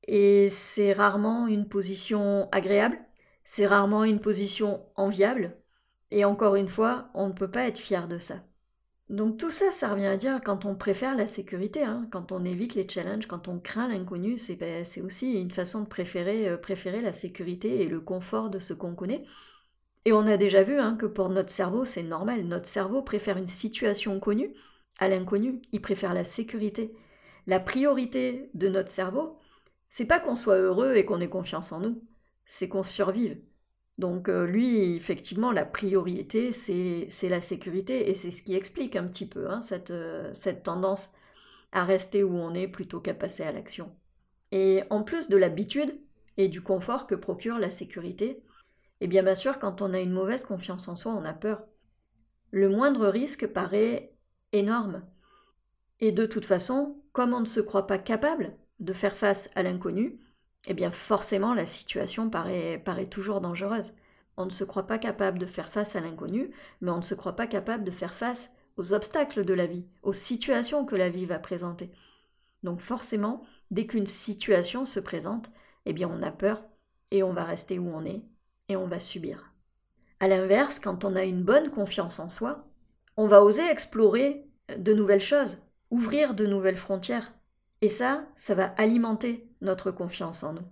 Et 0.08 0.48
c'est 0.48 0.92
rarement 0.92 1.46
une 1.48 1.68
position 1.68 2.48
agréable, 2.52 2.98
c'est 3.44 3.66
rarement 3.66 4.04
une 4.04 4.20
position 4.20 4.86
enviable. 4.96 5.56
Et 6.10 6.24
encore 6.24 6.56
une 6.56 6.68
fois, 6.68 7.10
on 7.14 7.28
ne 7.28 7.32
peut 7.32 7.50
pas 7.50 7.66
être 7.66 7.78
fier 7.78 8.08
de 8.08 8.18
ça. 8.18 8.36
Donc 9.08 9.38
tout 9.38 9.50
ça, 9.50 9.72
ça 9.72 9.90
revient 9.92 10.06
à 10.06 10.16
dire 10.16 10.40
quand 10.44 10.64
on 10.64 10.74
préfère 10.76 11.16
la 11.16 11.28
sécurité, 11.28 11.82
hein, 11.84 12.08
quand 12.10 12.32
on 12.32 12.44
évite 12.44 12.74
les 12.74 12.88
challenges, 12.88 13.26
quand 13.26 13.48
on 13.48 13.60
craint 13.60 13.88
l'inconnu, 13.88 14.36
c'est 14.36 14.56
ben, 14.56 14.84
aussi 15.04 15.40
une 15.40 15.50
façon 15.50 15.82
de 15.82 15.86
préférer, 15.86 16.48
euh, 16.48 16.56
préférer 16.56 17.00
la 17.00 17.12
sécurité 17.12 17.82
et 17.82 17.88
le 17.88 18.00
confort 18.00 18.50
de 18.50 18.58
ce 18.58 18.74
qu'on 18.74 18.96
connaît. 18.96 19.24
Et 20.04 20.12
on 20.12 20.26
a 20.26 20.36
déjà 20.36 20.62
vu 20.62 20.78
hein, 20.78 20.96
que 20.96 21.06
pour 21.06 21.28
notre 21.30 21.50
cerveau, 21.50 21.84
c'est 21.84 22.02
normal, 22.02 22.44
notre 22.44 22.66
cerveau 22.66 23.02
préfère 23.02 23.36
une 23.38 23.46
situation 23.46 24.20
connue 24.20 24.54
à 24.98 25.08
l'inconnu, 25.08 25.60
il 25.72 25.80
préfère 25.80 26.14
la 26.14 26.24
sécurité. 26.24 26.94
La 27.46 27.60
priorité 27.60 28.50
de 28.54 28.68
notre 28.68 28.88
cerveau, 28.88 29.38
c'est 29.88 30.06
pas 30.06 30.20
qu'on 30.20 30.36
soit 30.36 30.56
heureux 30.58 30.94
et 30.96 31.04
qu'on 31.04 31.20
ait 31.20 31.28
confiance 31.28 31.72
en 31.72 31.80
nous, 31.80 32.02
c'est 32.44 32.68
qu'on 32.68 32.82
survive. 32.82 33.38
Donc 33.98 34.28
euh, 34.28 34.46
lui, 34.46 34.94
effectivement, 34.94 35.52
la 35.52 35.64
priorité, 35.64 36.52
c'est 36.52 37.28
la 37.28 37.40
sécurité 37.40 38.10
et 38.10 38.14
c'est 38.14 38.30
ce 38.30 38.42
qui 38.42 38.54
explique 38.54 38.96
un 38.96 39.06
petit 39.06 39.26
peu 39.26 39.50
hein, 39.50 39.60
cette, 39.60 39.90
euh, 39.90 40.32
cette 40.32 40.62
tendance 40.64 41.10
à 41.72 41.84
rester 41.84 42.22
où 42.22 42.34
on 42.36 42.54
est 42.54 42.68
plutôt 42.68 43.00
qu'à 43.00 43.14
passer 43.14 43.42
à 43.42 43.52
l'action. 43.52 43.94
Et 44.52 44.82
en 44.90 45.02
plus 45.02 45.28
de 45.28 45.36
l'habitude 45.36 45.98
et 46.36 46.48
du 46.48 46.62
confort 46.62 47.06
que 47.06 47.14
procure 47.14 47.58
la 47.58 47.70
sécurité, 47.70 48.42
eh 49.00 49.06
bien 49.06 49.22
bien 49.22 49.34
sûr, 49.34 49.58
quand 49.58 49.82
on 49.82 49.94
a 49.94 50.00
une 50.00 50.12
mauvaise 50.12 50.44
confiance 50.44 50.88
en 50.88 50.96
soi, 50.96 51.12
on 51.14 51.24
a 51.24 51.34
peur. 51.34 51.64
Le 52.50 52.68
moindre 52.68 53.08
risque 53.08 53.46
paraît 53.46 54.15
énorme. 54.52 55.02
Et 56.00 56.12
de 56.12 56.26
toute 56.26 56.46
façon, 56.46 56.96
comme 57.12 57.32
on 57.32 57.40
ne 57.40 57.46
se 57.46 57.60
croit 57.60 57.86
pas 57.86 57.98
capable 57.98 58.56
de 58.80 58.92
faire 58.92 59.16
face 59.16 59.50
à 59.54 59.62
l'inconnu, 59.62 60.20
eh 60.66 60.74
bien 60.74 60.90
forcément 60.90 61.54
la 61.54 61.66
situation 61.66 62.28
paraît, 62.28 62.80
paraît 62.84 63.06
toujours 63.06 63.40
dangereuse. 63.40 63.94
On 64.36 64.44
ne 64.44 64.50
se 64.50 64.64
croit 64.64 64.86
pas 64.86 64.98
capable 64.98 65.38
de 65.38 65.46
faire 65.46 65.70
face 65.70 65.96
à 65.96 66.00
l'inconnu, 66.00 66.50
mais 66.80 66.90
on 66.90 66.98
ne 66.98 67.02
se 67.02 67.14
croit 67.14 67.36
pas 67.36 67.46
capable 67.46 67.84
de 67.84 67.90
faire 67.90 68.14
face 68.14 68.50
aux 68.76 68.92
obstacles 68.92 69.44
de 69.44 69.54
la 69.54 69.66
vie, 69.66 69.86
aux 70.02 70.12
situations 70.12 70.84
que 70.84 70.96
la 70.96 71.08
vie 71.08 71.24
va 71.24 71.38
présenter. 71.38 71.90
Donc 72.62 72.80
forcément, 72.80 73.42
dès 73.70 73.86
qu'une 73.86 74.06
situation 74.06 74.84
se 74.84 75.00
présente, 75.00 75.50
eh 75.86 75.92
bien 75.92 76.08
on 76.10 76.22
a 76.22 76.30
peur 76.30 76.64
et 77.10 77.22
on 77.22 77.32
va 77.32 77.44
rester 77.44 77.78
où 77.78 77.88
on 77.88 78.04
est 78.04 78.24
et 78.68 78.76
on 78.76 78.88
va 78.88 78.98
subir. 78.98 79.52
A 80.20 80.28
l'inverse, 80.28 80.78
quand 80.78 81.04
on 81.04 81.16
a 81.16 81.24
une 81.24 81.42
bonne 81.42 81.70
confiance 81.70 82.18
en 82.18 82.28
soi, 82.28 82.66
on 83.16 83.26
va 83.26 83.42
oser 83.42 83.66
explorer 83.68 84.46
de 84.76 84.92
nouvelles 84.92 85.20
choses, 85.20 85.58
ouvrir 85.90 86.34
de 86.34 86.46
nouvelles 86.46 86.76
frontières. 86.76 87.32
Et 87.82 87.88
ça, 87.88 88.26
ça 88.34 88.54
va 88.54 88.74
alimenter 88.76 89.48
notre 89.60 89.90
confiance 89.90 90.42
en 90.42 90.54
nous. 90.54 90.66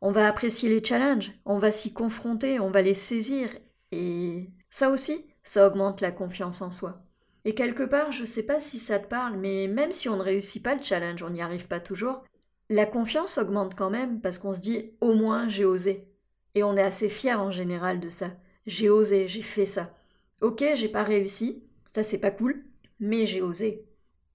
On 0.00 0.12
va 0.12 0.26
apprécier 0.26 0.68
les 0.68 0.82
challenges, 0.82 1.32
on 1.44 1.58
va 1.58 1.72
s'y 1.72 1.92
confronter, 1.92 2.60
on 2.60 2.70
va 2.70 2.82
les 2.82 2.94
saisir. 2.94 3.50
Et 3.92 4.48
ça 4.70 4.90
aussi, 4.90 5.26
ça 5.42 5.66
augmente 5.66 6.00
la 6.00 6.12
confiance 6.12 6.62
en 6.62 6.70
soi. 6.70 7.02
Et 7.44 7.54
quelque 7.54 7.82
part, 7.82 8.12
je 8.12 8.22
ne 8.22 8.26
sais 8.26 8.42
pas 8.42 8.60
si 8.60 8.78
ça 8.78 8.98
te 8.98 9.08
parle, 9.08 9.36
mais 9.36 9.66
même 9.66 9.92
si 9.92 10.08
on 10.08 10.16
ne 10.16 10.22
réussit 10.22 10.62
pas 10.62 10.74
le 10.74 10.82
challenge, 10.82 11.22
on 11.22 11.30
n'y 11.30 11.42
arrive 11.42 11.68
pas 11.68 11.80
toujours, 11.80 12.22
la 12.68 12.86
confiance 12.86 13.38
augmente 13.38 13.74
quand 13.74 13.90
même 13.90 14.20
parce 14.20 14.38
qu'on 14.38 14.54
se 14.54 14.60
dit 14.60 14.92
au 15.00 15.14
moins 15.14 15.48
j'ai 15.48 15.64
osé. 15.64 16.06
Et 16.54 16.62
on 16.62 16.76
est 16.76 16.82
assez 16.82 17.08
fier 17.08 17.40
en 17.40 17.50
général 17.50 18.00
de 18.00 18.10
ça. 18.10 18.30
J'ai 18.66 18.90
osé, 18.90 19.28
j'ai 19.28 19.42
fait 19.42 19.66
ça. 19.66 19.94
Ok, 20.40 20.64
j'ai 20.74 20.88
pas 20.88 21.02
réussi, 21.04 21.64
ça 21.86 22.02
c'est 22.02 22.18
pas 22.18 22.30
cool, 22.30 22.64
mais 22.98 23.26
j'ai 23.26 23.42
osé. 23.42 23.86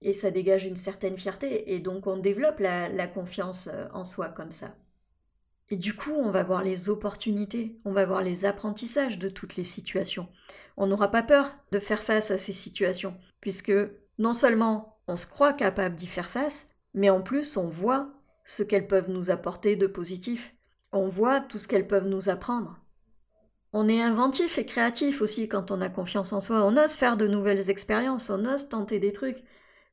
Et 0.02 0.12
ça 0.12 0.30
dégage 0.30 0.64
une 0.64 0.76
certaine 0.76 1.18
fierté, 1.18 1.74
et 1.74 1.80
donc 1.80 2.06
on 2.06 2.16
développe 2.18 2.60
la, 2.60 2.88
la 2.88 3.06
confiance 3.08 3.68
euh, 3.72 3.86
en 3.92 4.04
soi 4.04 4.28
comme 4.28 4.52
ça. 4.52 4.76
Et 5.68 5.76
du 5.76 5.94
coup, 5.94 6.12
on 6.12 6.30
va 6.30 6.44
voir 6.44 6.62
les 6.62 6.90
opportunités, 6.90 7.80
on 7.84 7.92
va 7.92 8.06
voir 8.06 8.22
les 8.22 8.44
apprentissages 8.44 9.18
de 9.18 9.28
toutes 9.28 9.56
les 9.56 9.64
situations. 9.64 10.28
On 10.76 10.86
n'aura 10.86 11.10
pas 11.10 11.22
peur 11.24 11.56
de 11.72 11.80
faire 11.80 12.02
face 12.02 12.30
à 12.30 12.38
ces 12.38 12.52
situations, 12.52 13.16
puisque 13.40 13.72
non 14.18 14.32
seulement 14.32 14.98
on 15.08 15.16
se 15.16 15.26
croit 15.26 15.52
capable 15.52 15.96
d'y 15.96 16.06
faire 16.06 16.30
face, 16.30 16.66
mais 16.94 17.10
en 17.10 17.22
plus 17.22 17.56
on 17.56 17.68
voit 17.68 18.12
ce 18.44 18.62
qu'elles 18.62 18.86
peuvent 18.86 19.10
nous 19.10 19.30
apporter 19.30 19.74
de 19.74 19.88
positif. 19.88 20.54
On 20.92 21.08
voit 21.08 21.40
tout 21.40 21.58
ce 21.58 21.66
qu'elles 21.66 21.88
peuvent 21.88 22.08
nous 22.08 22.28
apprendre. 22.28 22.78
On 23.78 23.88
est 23.88 24.00
inventif 24.00 24.56
et 24.56 24.64
créatif 24.64 25.20
aussi 25.20 25.48
quand 25.48 25.70
on 25.70 25.82
a 25.82 25.90
confiance 25.90 26.32
en 26.32 26.40
soi. 26.40 26.64
On 26.64 26.78
ose 26.78 26.94
faire 26.94 27.18
de 27.18 27.26
nouvelles 27.28 27.68
expériences, 27.68 28.30
on 28.30 28.46
ose 28.46 28.70
tenter 28.70 28.98
des 28.98 29.12
trucs. 29.12 29.44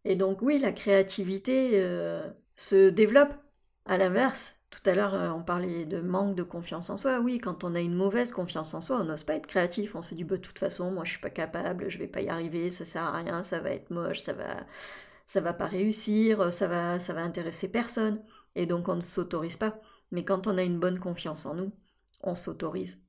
Et 0.06 0.16
donc 0.16 0.42
oui, 0.42 0.58
la 0.58 0.72
créativité 0.72 1.72
euh, 1.74 2.26
se 2.56 2.90
développe. 2.90 3.34
À 3.86 3.98
l'inverse, 3.98 4.62
tout 4.70 4.80
à 4.90 4.96
l'heure, 4.96 5.14
euh, 5.14 5.32
on 5.32 5.44
parlait 5.44 5.84
de 5.86 6.00
manque 6.00 6.36
de 6.36 6.44
confiance 6.44 6.90
en 6.90 6.96
soi. 6.98 7.20
Oui, 7.20 7.40
quand 7.40 7.66
on 7.66 7.76
a 7.76 7.82
une 7.82 7.94
mauvaise 7.94 8.32
confiance 8.32 8.74
en 8.74 8.80
soi, 8.82 9.00
on 9.02 9.04
n'ose 9.04 9.24
pas 9.24 9.36
être 9.36 9.48
créatif. 9.48 9.96
On 9.96 10.02
se 10.02 10.16
dit, 10.16 10.24
bah, 10.24 10.38
de 10.38 10.42
toute 10.42 10.60
façon, 10.60 10.92
moi, 10.92 11.04
je 11.04 11.12
suis 11.12 11.22
pas 11.22 11.30
capable, 11.30 11.90
je 11.90 12.00
vais 12.00 12.08
pas 12.08 12.22
y 12.22 12.30
arriver, 12.30 12.72
ça 12.72 12.86
sert 12.86 13.04
à 13.04 13.18
rien, 13.18 13.44
ça 13.44 13.60
va 13.60 13.72
être 13.72 13.90
moche, 13.92 14.22
ça 14.22 14.32
va, 14.34 14.66
ça 15.26 15.42
va 15.42 15.54
pas 15.54 15.68
réussir, 15.68 16.54
ça 16.54 16.68
va, 16.70 17.00
ça 17.02 17.14
va 17.14 17.22
intéresser 17.24 17.68
personne. 17.70 18.22
Et 18.56 18.66
donc, 18.66 18.88
on 18.88 18.96
ne 18.96 19.02
s'autorise 19.02 19.58
pas. 19.58 19.78
Mais 20.12 20.24
quand 20.26 20.48
on 20.48 20.58
a 20.58 20.64
une 20.64 20.80
bonne 20.80 21.00
confiance 21.00 21.46
en 21.46 21.56
nous, 21.56 21.72
on 22.24 22.36
s'autorise. 22.36 23.03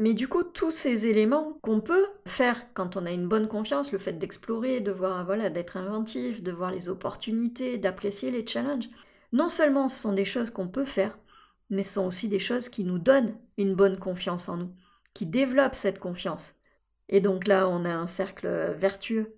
Mais 0.00 0.14
du 0.14 0.28
coup, 0.28 0.44
tous 0.44 0.70
ces 0.70 1.08
éléments 1.08 1.58
qu'on 1.60 1.80
peut 1.80 2.06
faire 2.24 2.72
quand 2.72 2.96
on 2.96 3.04
a 3.04 3.10
une 3.10 3.26
bonne 3.26 3.48
confiance, 3.48 3.90
le 3.90 3.98
fait 3.98 4.12
d'explorer, 4.12 4.80
de 4.80 4.92
voir, 4.92 5.24
voilà, 5.24 5.50
d'être 5.50 5.76
inventif, 5.76 6.42
de 6.42 6.52
voir 6.52 6.70
les 6.70 6.88
opportunités, 6.88 7.78
d'apprécier 7.78 8.30
les 8.30 8.46
challenges, 8.46 8.88
non 9.32 9.48
seulement 9.48 9.88
ce 9.88 10.00
sont 10.00 10.12
des 10.12 10.24
choses 10.24 10.50
qu'on 10.50 10.68
peut 10.68 10.84
faire, 10.84 11.18
mais 11.70 11.82
ce 11.82 11.94
sont 11.94 12.06
aussi 12.06 12.28
des 12.28 12.38
choses 12.38 12.68
qui 12.68 12.84
nous 12.84 12.98
donnent 12.98 13.36
une 13.56 13.74
bonne 13.74 13.98
confiance 13.98 14.48
en 14.48 14.56
nous, 14.58 14.74
qui 15.14 15.26
développent 15.26 15.74
cette 15.74 15.98
confiance. 15.98 16.54
Et 17.08 17.20
donc 17.20 17.48
là, 17.48 17.68
on 17.68 17.84
a 17.84 17.92
un 17.92 18.06
cercle 18.06 18.74
vertueux. 18.76 19.36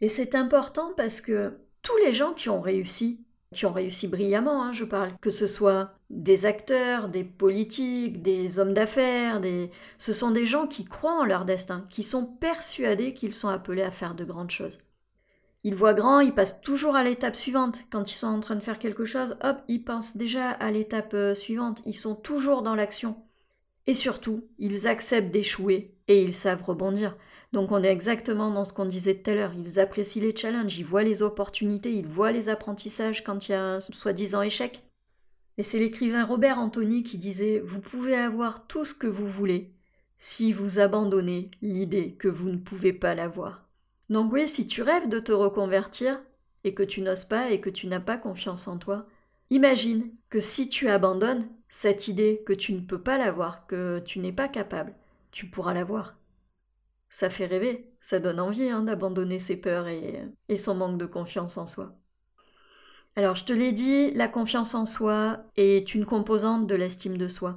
Et 0.00 0.08
c'est 0.08 0.34
important 0.34 0.94
parce 0.96 1.20
que 1.20 1.58
tous 1.82 1.96
les 1.98 2.12
gens 2.12 2.32
qui 2.32 2.48
ont 2.48 2.60
réussi, 2.60 3.24
qui 3.54 3.66
ont 3.66 3.72
réussi 3.72 4.08
brillamment, 4.08 4.62
hein, 4.62 4.72
je 4.72 4.84
parle, 4.84 5.12
que 5.20 5.30
ce 5.30 5.46
soit 5.46 5.94
des 6.10 6.46
acteurs, 6.46 7.08
des 7.08 7.24
politiques, 7.24 8.22
des 8.22 8.58
hommes 8.58 8.74
d'affaires, 8.74 9.40
des... 9.40 9.70
ce 9.96 10.12
sont 10.12 10.30
des 10.30 10.46
gens 10.46 10.66
qui 10.66 10.84
croient 10.84 11.20
en 11.20 11.24
leur 11.24 11.44
destin, 11.44 11.84
qui 11.90 12.02
sont 12.02 12.26
persuadés 12.26 13.14
qu'ils 13.14 13.34
sont 13.34 13.48
appelés 13.48 13.82
à 13.82 13.90
faire 13.90 14.14
de 14.14 14.24
grandes 14.24 14.50
choses. 14.50 14.78
Ils 15.64 15.74
voient 15.74 15.94
grand, 15.94 16.20
ils 16.20 16.34
passent 16.34 16.60
toujours 16.60 16.94
à 16.94 17.02
l'étape 17.02 17.34
suivante. 17.34 17.84
Quand 17.90 18.10
ils 18.10 18.14
sont 18.14 18.28
en 18.28 18.40
train 18.40 18.54
de 18.54 18.62
faire 18.62 18.78
quelque 18.78 19.04
chose, 19.04 19.36
hop, 19.42 19.58
ils 19.66 19.82
pensent 19.82 20.16
déjà 20.16 20.50
à 20.50 20.70
l'étape 20.70 21.14
euh, 21.14 21.34
suivante. 21.34 21.82
Ils 21.84 21.96
sont 21.96 22.14
toujours 22.14 22.62
dans 22.62 22.76
l'action. 22.76 23.16
Et 23.86 23.94
surtout, 23.94 24.46
ils 24.58 24.86
acceptent 24.86 25.32
d'échouer 25.32 25.96
et 26.06 26.22
ils 26.22 26.34
savent 26.34 26.62
rebondir. 26.62 27.16
Donc 27.52 27.72
on 27.72 27.82
est 27.82 27.92
exactement 27.92 28.50
dans 28.50 28.64
ce 28.64 28.72
qu'on 28.72 28.84
disait 28.84 29.14
tout 29.14 29.30
à 29.30 29.34
l'heure. 29.34 29.54
Ils 29.54 29.80
apprécient 29.80 30.22
les 30.22 30.36
challenges, 30.36 30.78
ils 30.78 30.84
voient 30.84 31.02
les 31.02 31.22
opportunités, 31.22 31.92
ils 31.92 32.06
voient 32.06 32.32
les 32.32 32.48
apprentissages 32.48 33.24
quand 33.24 33.48
il 33.48 33.52
y 33.52 33.54
a 33.54 33.64
un 33.64 33.80
soi-disant 33.80 34.42
échec. 34.42 34.82
Et 35.56 35.62
c'est 35.62 35.78
l'écrivain 35.78 36.24
Robert 36.24 36.58
Anthony 36.58 37.02
qui 37.02 37.18
disait 37.18 37.60
Vous 37.64 37.80
pouvez 37.80 38.14
avoir 38.14 38.66
tout 38.66 38.84
ce 38.84 38.94
que 38.94 39.06
vous 39.06 39.26
voulez 39.26 39.72
si 40.16 40.52
vous 40.52 40.78
abandonnez 40.78 41.50
l'idée 41.62 42.12
que 42.12 42.28
vous 42.28 42.50
ne 42.50 42.58
pouvez 42.58 42.92
pas 42.92 43.14
l'avoir. 43.14 43.68
Donc 44.10 44.32
oui, 44.32 44.48
si 44.48 44.66
tu 44.66 44.82
rêves 44.82 45.08
de 45.08 45.18
te 45.18 45.32
reconvertir 45.32 46.20
et 46.64 46.74
que 46.74 46.82
tu 46.82 47.00
n'oses 47.00 47.24
pas 47.24 47.50
et 47.50 47.60
que 47.60 47.70
tu 47.70 47.86
n'as 47.86 48.00
pas 48.00 48.18
confiance 48.18 48.68
en 48.68 48.78
toi, 48.78 49.06
imagine 49.50 50.10
que 50.28 50.40
si 50.40 50.68
tu 50.68 50.88
abandonnes 50.88 51.48
cette 51.68 52.08
idée 52.08 52.42
que 52.46 52.52
tu 52.52 52.72
ne 52.72 52.80
peux 52.80 53.00
pas 53.00 53.18
l'avoir, 53.18 53.66
que 53.66 54.00
tu 54.00 54.18
n'es 54.18 54.32
pas 54.32 54.48
capable, 54.48 54.94
tu 55.30 55.46
pourras 55.46 55.74
l'avoir. 55.74 56.17
Ça 57.08 57.30
fait 57.30 57.46
rêver, 57.46 57.90
ça 58.00 58.20
donne 58.20 58.40
envie 58.40 58.68
hein, 58.68 58.82
d'abandonner 58.82 59.38
ses 59.38 59.56
peurs 59.56 59.88
et, 59.88 60.56
son 60.56 60.74
manque 60.74 60.98
de 60.98 61.06
confiance 61.06 61.56
en 61.56 61.66
soi. 61.66 61.96
Alors 63.16 63.34
je 63.34 63.44
te 63.44 63.52
l'ai 63.52 63.72
dit, 63.72 64.12
la 64.12 64.28
confiance 64.28 64.74
en 64.74 64.84
soi 64.84 65.38
est 65.56 65.94
une 65.94 66.04
composante 66.04 66.66
de 66.66 66.74
l'estime 66.74 67.16
de 67.16 67.28
soi. 67.28 67.56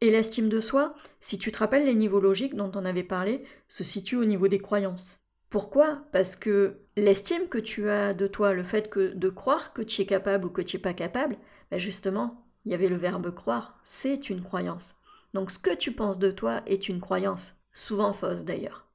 Et 0.00 0.10
l'estime 0.10 0.48
de 0.48 0.60
soi, 0.60 0.96
si 1.20 1.38
tu 1.38 1.52
te 1.52 1.58
rappelles 1.58 1.86
les 1.86 1.94
niveaux 1.94 2.20
logiques 2.20 2.56
dont 2.56 2.72
on 2.74 2.84
avait 2.84 3.04
parlé, 3.04 3.44
se 3.68 3.84
situe 3.84 4.16
au 4.16 4.24
niveau 4.24 4.48
des 4.48 4.58
croyances. 4.58 5.20
Pourquoi? 5.48 6.04
Parce 6.12 6.34
que 6.34 6.80
l'estime 6.96 7.46
que 7.48 7.58
tu 7.58 7.88
as 7.88 8.14
de 8.14 8.26
toi, 8.26 8.52
le 8.52 8.64
fait 8.64 8.90
que 8.90 9.12
de 9.14 9.28
croire 9.28 9.72
que 9.72 9.82
tu 9.82 10.02
es 10.02 10.06
capable 10.06 10.46
ou 10.46 10.50
que 10.50 10.62
tu 10.62 10.76
n'es 10.76 10.82
pas 10.82 10.94
capable, 10.94 11.36
ben 11.70 11.78
justement, 11.78 12.44
il 12.64 12.72
y 12.72 12.74
avait 12.74 12.88
le 12.88 12.96
verbe 12.96 13.32
croire, 13.32 13.78
c'est 13.84 14.28
une 14.28 14.42
croyance. 14.42 14.96
Donc 15.34 15.50
ce 15.50 15.58
que 15.58 15.74
tu 15.74 15.92
penses 15.92 16.18
de 16.18 16.30
toi 16.30 16.62
est 16.66 16.88
une 16.88 17.00
croyance, 17.00 17.54
souvent 17.72 18.12
fausse 18.12 18.44
d'ailleurs. 18.44 18.86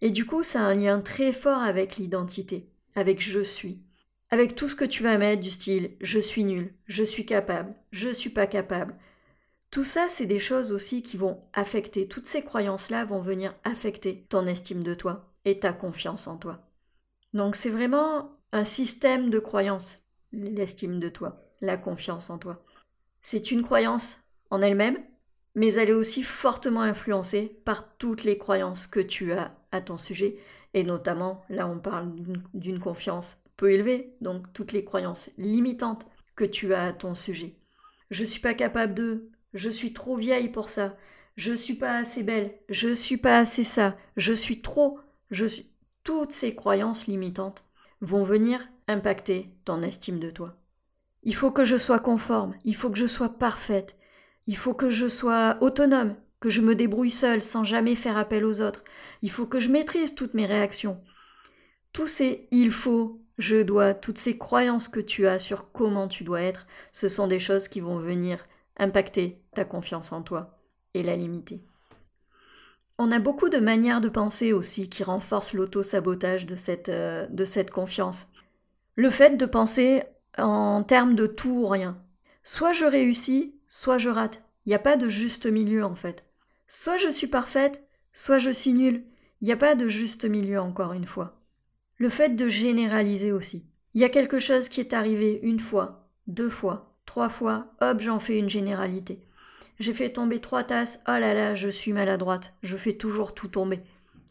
Et 0.00 0.10
du 0.10 0.24
coup, 0.26 0.42
ça 0.42 0.60
a 0.60 0.64
un 0.64 0.74
lien 0.74 1.00
très 1.00 1.32
fort 1.32 1.60
avec 1.60 1.96
l'identité, 1.96 2.70
avec 2.94 3.20
je 3.20 3.40
suis, 3.40 3.80
avec 4.30 4.54
tout 4.54 4.68
ce 4.68 4.76
que 4.76 4.84
tu 4.84 5.02
vas 5.02 5.18
mettre 5.18 5.42
du 5.42 5.50
style 5.50 5.96
je 6.00 6.18
suis 6.18 6.44
nul, 6.44 6.74
je 6.86 7.04
suis 7.04 7.26
capable, 7.26 7.74
je 7.90 8.08
suis 8.08 8.30
pas 8.30 8.46
capable. 8.46 8.96
Tout 9.70 9.84
ça, 9.84 10.08
c'est 10.08 10.26
des 10.26 10.38
choses 10.40 10.72
aussi 10.72 11.02
qui 11.02 11.16
vont 11.16 11.42
affecter, 11.52 12.08
toutes 12.08 12.26
ces 12.26 12.42
croyances-là 12.42 13.04
vont 13.04 13.20
venir 13.20 13.54
affecter 13.64 14.26
ton 14.28 14.46
estime 14.46 14.82
de 14.82 14.94
toi, 14.94 15.30
et 15.44 15.58
ta 15.58 15.72
confiance 15.72 16.26
en 16.26 16.36
toi. 16.36 16.60
Donc 17.32 17.56
c'est 17.56 17.70
vraiment 17.70 18.36
un 18.52 18.64
système 18.64 19.30
de 19.30 19.38
croyances, 19.38 20.00
l'estime 20.32 20.98
de 20.98 21.08
toi, 21.08 21.42
la 21.60 21.76
confiance 21.76 22.30
en 22.30 22.38
toi. 22.38 22.62
C'est 23.22 23.50
une 23.50 23.62
croyance 23.62 24.20
en 24.50 24.62
elle-même, 24.62 24.98
mais 25.54 25.72
elle 25.74 25.90
est 25.90 25.92
aussi 25.92 26.22
fortement 26.22 26.82
influencée 26.82 27.60
par 27.64 27.96
toutes 27.96 28.24
les 28.24 28.38
croyances 28.38 28.86
que 28.86 29.00
tu 29.00 29.32
as 29.32 29.54
à 29.72 29.80
ton 29.80 29.98
sujet, 29.98 30.36
et 30.74 30.84
notamment, 30.84 31.42
là 31.48 31.66
on 31.66 31.78
parle 31.78 32.12
d'une 32.54 32.78
confiance 32.78 33.42
peu 33.56 33.72
élevée, 33.72 34.14
donc 34.20 34.52
toutes 34.52 34.72
les 34.72 34.84
croyances 34.84 35.30
limitantes 35.36 36.06
que 36.36 36.44
tu 36.44 36.72
as 36.74 36.84
à 36.84 36.92
ton 36.92 37.14
sujet. 37.14 37.56
Je 38.10 38.24
suis 38.24 38.40
pas 38.40 38.54
capable 38.54 38.94
de, 38.94 39.28
je 39.52 39.68
suis 39.68 39.92
trop 39.92 40.16
vieille 40.16 40.48
pour 40.48 40.70
ça, 40.70 40.96
je 41.36 41.52
suis 41.52 41.74
pas 41.74 41.98
assez 41.98 42.22
belle, 42.22 42.54
je 42.68 42.92
suis 42.92 43.16
pas 43.16 43.38
assez 43.38 43.64
ça, 43.64 43.96
je 44.16 44.32
suis 44.32 44.62
trop, 44.62 44.98
je 45.30 45.46
suis... 45.46 45.70
Toutes 46.02 46.32
ces 46.32 46.54
croyances 46.54 47.06
limitantes 47.06 47.64
vont 48.00 48.24
venir 48.24 48.66
impacter 48.88 49.50
ton 49.64 49.82
estime 49.82 50.18
de 50.18 50.30
toi. 50.30 50.56
Il 51.22 51.34
faut 51.34 51.50
que 51.50 51.64
je 51.64 51.76
sois 51.76 51.98
conforme, 51.98 52.56
il 52.64 52.74
faut 52.74 52.88
que 52.88 52.98
je 52.98 53.06
sois 53.06 53.28
parfaite, 53.28 53.96
il 54.50 54.56
faut 54.56 54.74
que 54.74 54.90
je 54.90 55.06
sois 55.06 55.56
autonome, 55.60 56.16
que 56.40 56.50
je 56.50 56.60
me 56.60 56.74
débrouille 56.74 57.12
seule 57.12 57.40
sans 57.40 57.62
jamais 57.62 57.94
faire 57.94 58.16
appel 58.18 58.44
aux 58.44 58.60
autres, 58.60 58.82
il 59.22 59.30
faut 59.30 59.46
que 59.46 59.60
je 59.60 59.68
maîtrise 59.68 60.16
toutes 60.16 60.34
mes 60.34 60.44
réactions. 60.44 61.00
Tous 61.92 62.08
ces 62.08 62.48
il 62.50 62.72
faut, 62.72 63.22
je 63.38 63.62
dois, 63.62 63.94
toutes 63.94 64.18
ces 64.18 64.36
croyances 64.36 64.88
que 64.88 64.98
tu 64.98 65.28
as 65.28 65.38
sur 65.38 65.70
comment 65.70 66.08
tu 66.08 66.24
dois 66.24 66.42
être, 66.42 66.66
ce 66.90 67.08
sont 67.08 67.28
des 67.28 67.38
choses 67.38 67.68
qui 67.68 67.78
vont 67.78 68.00
venir 68.00 68.44
impacter 68.76 69.40
ta 69.54 69.64
confiance 69.64 70.10
en 70.10 70.22
toi 70.22 70.58
et 70.94 71.04
la 71.04 71.14
limiter. 71.14 71.62
On 72.98 73.12
a 73.12 73.20
beaucoup 73.20 73.50
de 73.50 73.58
manières 73.58 74.00
de 74.00 74.08
penser 74.08 74.52
aussi 74.52 74.88
qui 74.88 75.04
renforcent 75.04 75.54
l'auto-sabotage 75.54 76.46
de 76.46 76.56
cette, 76.56 76.88
euh, 76.88 77.28
de 77.28 77.44
cette 77.44 77.70
confiance. 77.70 78.26
Le 78.96 79.10
fait 79.10 79.36
de 79.36 79.46
penser 79.46 80.02
en 80.36 80.82
termes 80.82 81.14
de 81.14 81.28
tout 81.28 81.50
ou 81.50 81.68
rien. 81.68 82.02
Soit 82.42 82.72
je 82.72 82.84
réussis, 82.84 83.54
soit 83.70 83.96
je 83.96 84.10
rate. 84.10 84.42
Il 84.66 84.68
n'y 84.68 84.74
a 84.74 84.78
pas 84.78 84.96
de 84.96 85.08
juste 85.08 85.46
milieu 85.46 85.84
en 85.84 85.94
fait. 85.94 86.24
Soit 86.66 86.98
je 86.98 87.08
suis 87.08 87.28
parfaite, 87.28 87.82
soit 88.12 88.38
je 88.38 88.50
suis 88.50 88.74
nulle. 88.74 89.04
Il 89.40 89.46
n'y 89.46 89.52
a 89.52 89.56
pas 89.56 89.74
de 89.74 89.88
juste 89.88 90.26
milieu 90.26 90.60
encore 90.60 90.92
une 90.92 91.06
fois. 91.06 91.40
Le 91.96 92.10
fait 92.10 92.36
de 92.36 92.48
généraliser 92.48 93.32
aussi. 93.32 93.64
Il 93.94 94.00
y 94.00 94.04
a 94.04 94.10
quelque 94.10 94.38
chose 94.38 94.68
qui 94.68 94.80
est 94.80 94.92
arrivé 94.92 95.40
une 95.42 95.60
fois, 95.60 96.10
deux 96.26 96.50
fois, 96.50 96.94
trois 97.06 97.30
fois, 97.30 97.72
hop, 97.80 98.00
j'en 98.00 98.20
fais 98.20 98.38
une 98.38 98.50
généralité. 98.50 99.22
J'ai 99.78 99.94
fait 99.94 100.10
tomber 100.10 100.40
trois 100.40 100.62
tasses. 100.62 101.00
Oh 101.08 101.12
là 101.12 101.32
là, 101.32 101.54
je 101.54 101.70
suis 101.70 101.94
maladroite. 101.94 102.54
Je 102.62 102.76
fais 102.76 102.92
toujours 102.92 103.34
tout 103.34 103.48
tomber. 103.48 103.80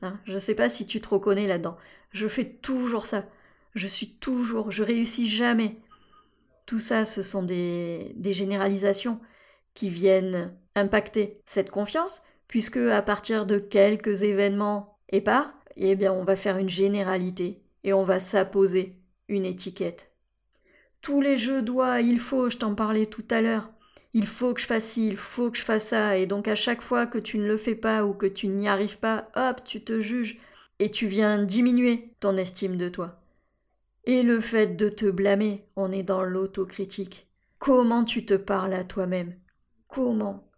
Hein 0.03 0.19
je 0.25 0.33
ne 0.33 0.39
sais 0.39 0.53
pas 0.53 0.69
si 0.69 0.85
tu 0.85 1.01
te 1.01 1.09
reconnais 1.09 1.47
là-dedans. 1.47 1.77
Je 2.11 2.27
fais 2.27 2.45
toujours 2.45 3.07
ça. 3.07 3.25
Je 3.73 3.87
suis 3.87 4.09
toujours, 4.09 4.71
je 4.71 4.83
réussis 4.83 5.27
jamais. 5.27 5.77
Tout 6.69 6.77
ça, 6.77 7.03
ce 7.03 7.23
sont 7.23 7.41
des, 7.41 8.13
généralisations 8.25 9.19
qui 9.73 9.89
viennent 9.89 10.55
impacter 10.75 11.41
cette 11.43 11.71
confiance, 11.71 12.21
puisque 12.47 12.77
à 12.77 13.01
partir 13.01 13.47
de 13.47 13.57
quelques 13.57 14.21
événements 14.21 14.99
épars, 15.11 15.51
eh 15.77 15.95
bien, 15.95 16.13
on 16.13 16.23
va 16.23 16.35
faire 16.35 16.57
une 16.57 16.69
généralité 16.69 17.63
et 17.83 17.91
on 17.91 18.03
va 18.03 18.19
s'apposer 18.19 18.95
une 19.29 19.45
étiquette. 19.45 20.11
Tous 21.01 21.21
les 21.21 21.37
jeux 21.37 21.63
dois, 21.63 22.01
il 22.01 22.19
faut, 22.19 22.51
je 22.51 22.57
t'en 22.57 22.75
parlais 22.75 23.07
tout 23.07 23.25
à 23.31 23.41
l'heure, 23.41 23.71
il 24.13 24.27
faut 24.27 24.53
que 24.53 24.61
je 24.61 24.67
fasse 24.67 24.85
ci, 24.85 25.07
il 25.07 25.17
faut 25.17 25.49
que 25.49 25.57
je 25.57 25.63
fasse 25.63 25.87
ça, 25.87 26.17
et 26.17 26.27
donc 26.27 26.47
à 26.47 26.55
chaque 26.55 26.83
fois 26.83 27.07
que 27.07 27.17
tu 27.17 27.39
ne 27.39 27.47
le 27.47 27.57
fais 27.57 27.73
pas 27.73 28.05
ou 28.05 28.13
que 28.13 28.27
tu 28.27 28.47
n'y 28.47 28.67
arrives 28.67 28.99
pas, 28.99 29.31
hop, 29.35 29.63
tu 29.65 29.83
te 29.83 30.01
juges, 30.01 30.37
et 30.77 30.91
tu 30.91 31.07
viens 31.07 31.43
diminuer 31.43 32.13
ton 32.19 32.37
estime 32.37 32.77
de 32.77 32.89
toi. 32.89 33.18
Et 34.11 34.23
le 34.23 34.39
fait 34.39 34.75
de 34.75 34.89
te 34.89 35.05
blâmer, 35.05 35.67
on 35.75 35.91
est 35.91 36.01
dans 36.01 36.23
l'autocritique. 36.23 37.27
Comment 37.59 38.03
tu 38.03 38.25
te 38.25 38.33
parles 38.33 38.73
à 38.73 38.83
toi-même? 38.83 39.35
Comment? 39.87 40.49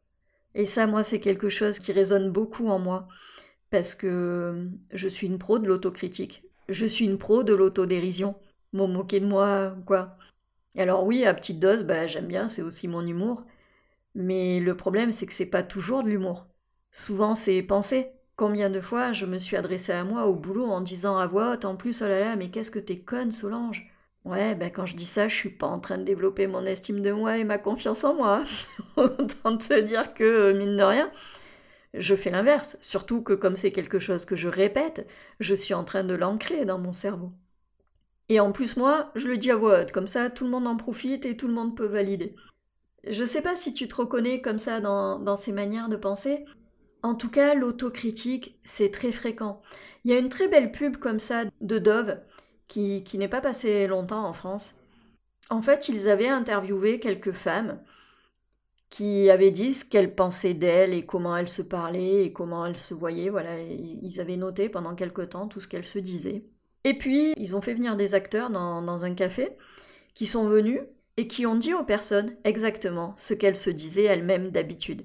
Et 0.56 0.66
ça, 0.66 0.88
moi, 0.88 1.04
c'est 1.04 1.20
quelque 1.20 1.50
chose 1.50 1.78
qui 1.78 1.92
résonne 1.92 2.32
beaucoup 2.32 2.70
en 2.70 2.80
moi, 2.80 3.10
parce 3.70 3.94
que 3.94 4.70
je 4.94 5.08
suis 5.10 5.28
une 5.28 5.38
pro 5.38 5.60
de 5.60 5.68
l'autocritique. 5.68 6.46
Je 6.70 6.86
suis 6.86 7.04
une 7.04 7.18
pro 7.18 7.44
de 7.44 7.54
l'autodérision. 7.54 8.36
M'en 8.72 8.88
moquer 8.88 9.20
de 9.20 9.26
moi, 9.26 9.76
quoi? 9.86 10.16
Alors 10.78 11.04
oui, 11.04 11.26
à 11.26 11.34
petite 11.34 11.60
dose, 11.60 11.84
bah, 11.84 12.08
j'aime 12.08 12.28
bien, 12.28 12.48
c'est 12.48 12.62
aussi 12.62 12.88
mon 12.88 13.06
humour. 13.06 13.44
Mais 14.16 14.62
le 14.62 14.78
problème, 14.78 15.12
c'est 15.12 15.26
que 15.26 15.34
c'est 15.34 15.50
pas 15.50 15.62
toujours 15.62 16.04
de 16.04 16.10
l'humour. 16.10 16.48
Souvent, 16.90 17.36
c'est 17.36 17.62
penser. 17.64 18.14
Combien 18.42 18.72
de 18.72 18.82
fois 18.82 19.14
je 19.14 19.28
me 19.28 19.38
suis 19.38 19.56
adressée 19.56 19.92
à 19.92 20.04
moi 20.04 20.26
au 20.26 20.34
boulot 20.34 20.66
en 20.66 20.82
disant 20.82 21.16
à 21.16 21.28
voix 21.28 21.52
haute 21.52 21.64
en 21.64 21.76
plus, 21.76 22.02
oh 22.02 22.08
là 22.08 22.20
là, 22.20 22.36
mais 22.36 22.50
qu'est-ce 22.50 22.72
que 22.72 22.80
t'es 22.80 22.98
conne, 22.98 23.32
Solange? 23.32 23.88
Ouais, 24.26 24.56
ben 24.56 24.72
quand 24.72 24.88
je 24.88 24.96
dis 24.96 25.06
ça, 25.06 25.28
je 25.28 25.36
suis 25.36 25.52
pas 25.52 25.68
en 25.68 25.80
train 25.80 26.00
de 26.00 26.04
développer 26.04 26.48
mon 26.48 26.66
estime 26.66 27.02
de 27.02 27.12
moi 27.12 27.38
et 27.38 27.44
ma 27.44 27.60
confiance 27.60 28.04
en 28.04 28.16
moi. 28.16 28.44
Autant 28.96 29.58
te 29.58 29.80
dire 29.82 30.16
que, 30.16 30.24
euh, 30.24 30.54
mine 30.56 30.76
de 30.76 30.82
rien, 30.82 31.12
je 31.94 32.16
fais 32.16 32.32
l'inverse. 32.32 32.78
Surtout 32.82 33.22
que 33.22 33.34
comme 33.34 33.56
c'est 33.56 33.72
quelque 33.72 34.00
chose 34.00 34.26
que 34.26 34.36
je 34.36 34.48
répète, 34.48 35.08
je 35.40 35.54
suis 35.54 35.76
en 35.76 35.84
train 35.84 36.04
de 36.04 36.16
l'ancrer 36.16 36.66
dans 36.66 36.80
mon 36.80 36.94
cerveau. 36.94 37.32
Et 38.28 38.40
en 38.40 38.52
plus, 38.52 38.76
moi, 38.76 39.12
je 39.14 39.28
le 39.28 39.38
dis 39.38 39.52
à 39.52 39.56
voix 39.56 39.82
haute, 39.82 39.92
comme 39.92 40.08
ça 40.08 40.32
tout 40.32 40.46
le 40.46 40.50
monde 40.50 40.66
en 40.66 40.78
profite 40.78 41.28
et 41.28 41.38
tout 41.38 41.48
le 41.48 41.54
monde 41.54 41.78
peut 41.78 41.86
valider. 41.86 42.34
Je 43.08 43.24
sais 43.24 43.44
pas 43.44 43.56
si 43.56 43.72
tu 43.72 43.88
te 43.88 43.96
reconnais 43.98 44.42
comme 44.42 44.58
ça 44.58 44.80
dans, 44.80 45.20
dans 45.20 45.36
ces 45.36 45.52
manières 45.52 45.90
de 45.90 45.96
penser. 45.96 46.44
En 47.04 47.16
tout 47.16 47.30
cas, 47.30 47.56
l'autocritique, 47.56 48.60
c'est 48.64 48.92
très 48.92 49.12
fréquent. 49.12 49.62
Il 50.04 50.12
y 50.12 50.14
a 50.14 50.20
une 50.20 50.30
très 50.30 50.48
belle 50.48 50.72
pub 50.72 50.98
comme 50.98 51.20
ça 51.20 51.46
de 51.62 51.80
Dove 51.80 52.20
qui, 52.68 53.04
n'est 53.16 53.28
pas 53.28 53.42
passée 53.42 53.88
longtemps 53.88 54.26
en 54.26 54.34
France. 54.34 54.76
En 55.50 55.62
fait, 55.62 55.90
ils 55.90 56.10
avaient 56.10 56.30
interviewé 56.30 57.00
quelques 57.00 57.34
femmes 57.34 57.82
qui 58.90 59.30
avaient 59.30 59.52
dit 59.52 59.74
ce 59.74 59.86
qu'elles 59.86 60.16
pensaient 60.16 60.54
d'elles 60.54 60.94
et 60.94 61.06
comment 61.06 61.36
elles 61.38 61.50
se 61.50 61.62
parlaient 61.62 62.26
et 62.26 62.34
comment 62.34 62.66
elles 62.66 62.78
se 62.78 62.94
voyaient. 62.94 63.30
Voilà, 63.30 63.60
ils 63.60 64.22
avaient 64.22 64.38
noté 64.38 64.70
pendant 64.70 64.96
quelque 64.96 65.22
temps 65.22 65.48
tout 65.48 65.60
ce 65.60 65.68
qu'elles 65.68 65.86
se 65.86 66.00
disaient. 66.00 66.44
Et 66.84 66.98
puis, 66.98 67.34
ils 67.38 67.56
ont 67.56 67.62
fait 67.62 67.74
venir 67.74 67.96
des 67.96 68.16
acteurs 68.16 68.50
dans, 68.50 69.06
un 69.06 69.14
café 69.14 69.50
qui 70.14 70.26
sont 70.26 70.46
venus 70.46 70.82
et 71.18 71.28
qui 71.28 71.46
ont 71.46 71.56
dit 71.56 71.74
aux 71.74 71.84
personnes 71.84 72.36
exactement 72.44 73.14
ce 73.18 73.34
qu'elles 73.34 73.56
se 73.56 73.70
disaient 73.70 74.06
elles-mêmes 74.06 74.52
d'habitude. 74.52 75.04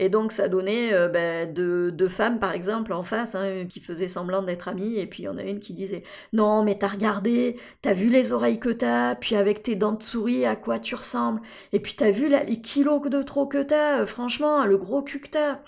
Et 0.00 0.08
donc 0.08 0.32
ça 0.32 0.48
donnait 0.48 0.94
euh, 0.94 1.08
ben, 1.08 1.52
deux, 1.52 2.08
femmes, 2.08 2.40
par 2.40 2.52
exemple, 2.54 2.94
en 2.94 3.02
face, 3.02 3.34
hein, 3.34 3.66
qui 3.68 3.80
faisaient 3.80 4.08
semblant 4.08 4.42
d'être 4.42 4.66
amies, 4.66 4.98
et 4.98 5.06
puis 5.06 5.24
il 5.24 5.26
y 5.26 5.28
en 5.28 5.36
a 5.36 5.42
une 5.42 5.60
qui 5.60 5.74
disait 5.74 6.04
«Non, 6.32 6.64
mais 6.64 6.74
t'as 6.76 6.88
regardé, 6.88 7.58
t'as 7.82 7.92
vu 7.92 8.08
les 8.08 8.32
oreilles 8.32 8.58
que 8.58 8.70
t'as, 8.70 9.14
puis 9.14 9.36
avec 9.36 9.62
tes 9.62 9.74
dents 9.76 9.92
de 9.92 10.02
souris, 10.02 10.46
à 10.46 10.56
quoi 10.56 10.78
tu 10.78 10.94
ressembles, 10.94 11.42
et 11.74 11.80
puis 11.80 11.92
t'as 11.94 12.10
vu 12.10 12.30
les 12.30 12.60
kilos 12.62 13.02
de 13.10 13.22
trop 13.22 13.46
que 13.46 13.62
t'as, 13.62 14.00
euh, 14.00 14.06
franchement, 14.06 14.64
le 14.64 14.78
gros 14.78 15.02
cul 15.02 15.20
que 15.20 15.28
t'as.» 15.28 15.60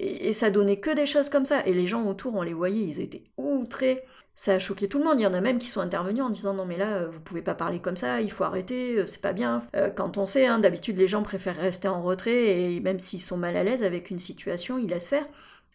Et, 0.00 0.28
et 0.28 0.32
ça 0.34 0.50
donnait 0.50 0.80
que 0.80 0.94
des 0.94 1.06
choses 1.06 1.30
comme 1.30 1.46
ça. 1.46 1.66
Et 1.66 1.72
les 1.74 1.86
gens 1.86 2.06
autour, 2.06 2.34
on 2.36 2.42
les 2.42 2.54
voyait, 2.54 2.84
ils 2.84 3.00
étaient 3.00 3.24
outrés 3.36 4.04
ça 4.38 4.52
a 4.52 4.58
choqué 4.60 4.88
tout 4.88 4.98
le 4.98 5.04
monde. 5.04 5.18
Il 5.18 5.24
y 5.24 5.26
en 5.26 5.34
a 5.34 5.40
même 5.40 5.58
qui 5.58 5.66
sont 5.66 5.80
intervenus 5.80 6.22
en 6.22 6.30
disant 6.30 6.54
non 6.54 6.64
mais 6.64 6.76
là 6.76 7.06
vous 7.06 7.20
pouvez 7.20 7.42
pas 7.42 7.56
parler 7.56 7.80
comme 7.80 7.96
ça, 7.96 8.20
il 8.20 8.30
faut 8.30 8.44
arrêter, 8.44 8.98
euh, 8.98 9.04
c'est 9.04 9.20
pas 9.20 9.32
bien. 9.32 9.60
Euh, 9.74 9.90
quand 9.90 10.16
on 10.16 10.26
sait, 10.26 10.46
hein, 10.46 10.60
d'habitude 10.60 10.96
les 10.96 11.08
gens 11.08 11.24
préfèrent 11.24 11.56
rester 11.56 11.88
en 11.88 12.04
retrait 12.04 12.60
et 12.60 12.78
même 12.78 13.00
s'ils 13.00 13.20
sont 13.20 13.36
mal 13.36 13.56
à 13.56 13.64
l'aise 13.64 13.82
avec 13.82 14.10
une 14.10 14.20
situation, 14.20 14.78
ils 14.78 14.86
laissent 14.86 15.08
faire. 15.08 15.26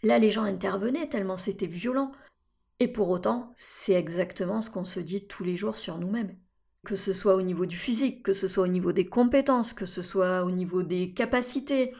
Là 0.01 0.17
les 0.17 0.29
gens 0.31 0.43
intervenaient 0.43 1.09
tellement 1.09 1.35
c'était 1.35 1.67
violent. 1.67 2.13
Et 2.79 2.87
pour 2.87 3.09
autant, 3.09 3.51
c'est 3.53 3.93
exactement 3.93 4.61
ce 4.61 4.69
qu'on 4.69 4.85
se 4.85 5.01
dit 5.01 5.27
tous 5.27 5.43
les 5.43 5.57
jours 5.57 5.75
sur 5.75 5.97
nous-mêmes. 5.97 6.33
Que 6.85 6.95
ce 6.95 7.11
soit 7.11 7.35
au 7.35 7.41
niveau 7.41 7.65
du 7.65 7.77
physique, 7.77 8.23
que 8.23 8.33
ce 8.33 8.47
soit 8.47 8.63
au 8.63 8.67
niveau 8.67 8.93
des 8.93 9.07
compétences, 9.07 9.73
que 9.73 9.85
ce 9.85 10.01
soit 10.01 10.43
au 10.43 10.51
niveau 10.51 10.83
des 10.83 11.11
capacités, 11.11 11.93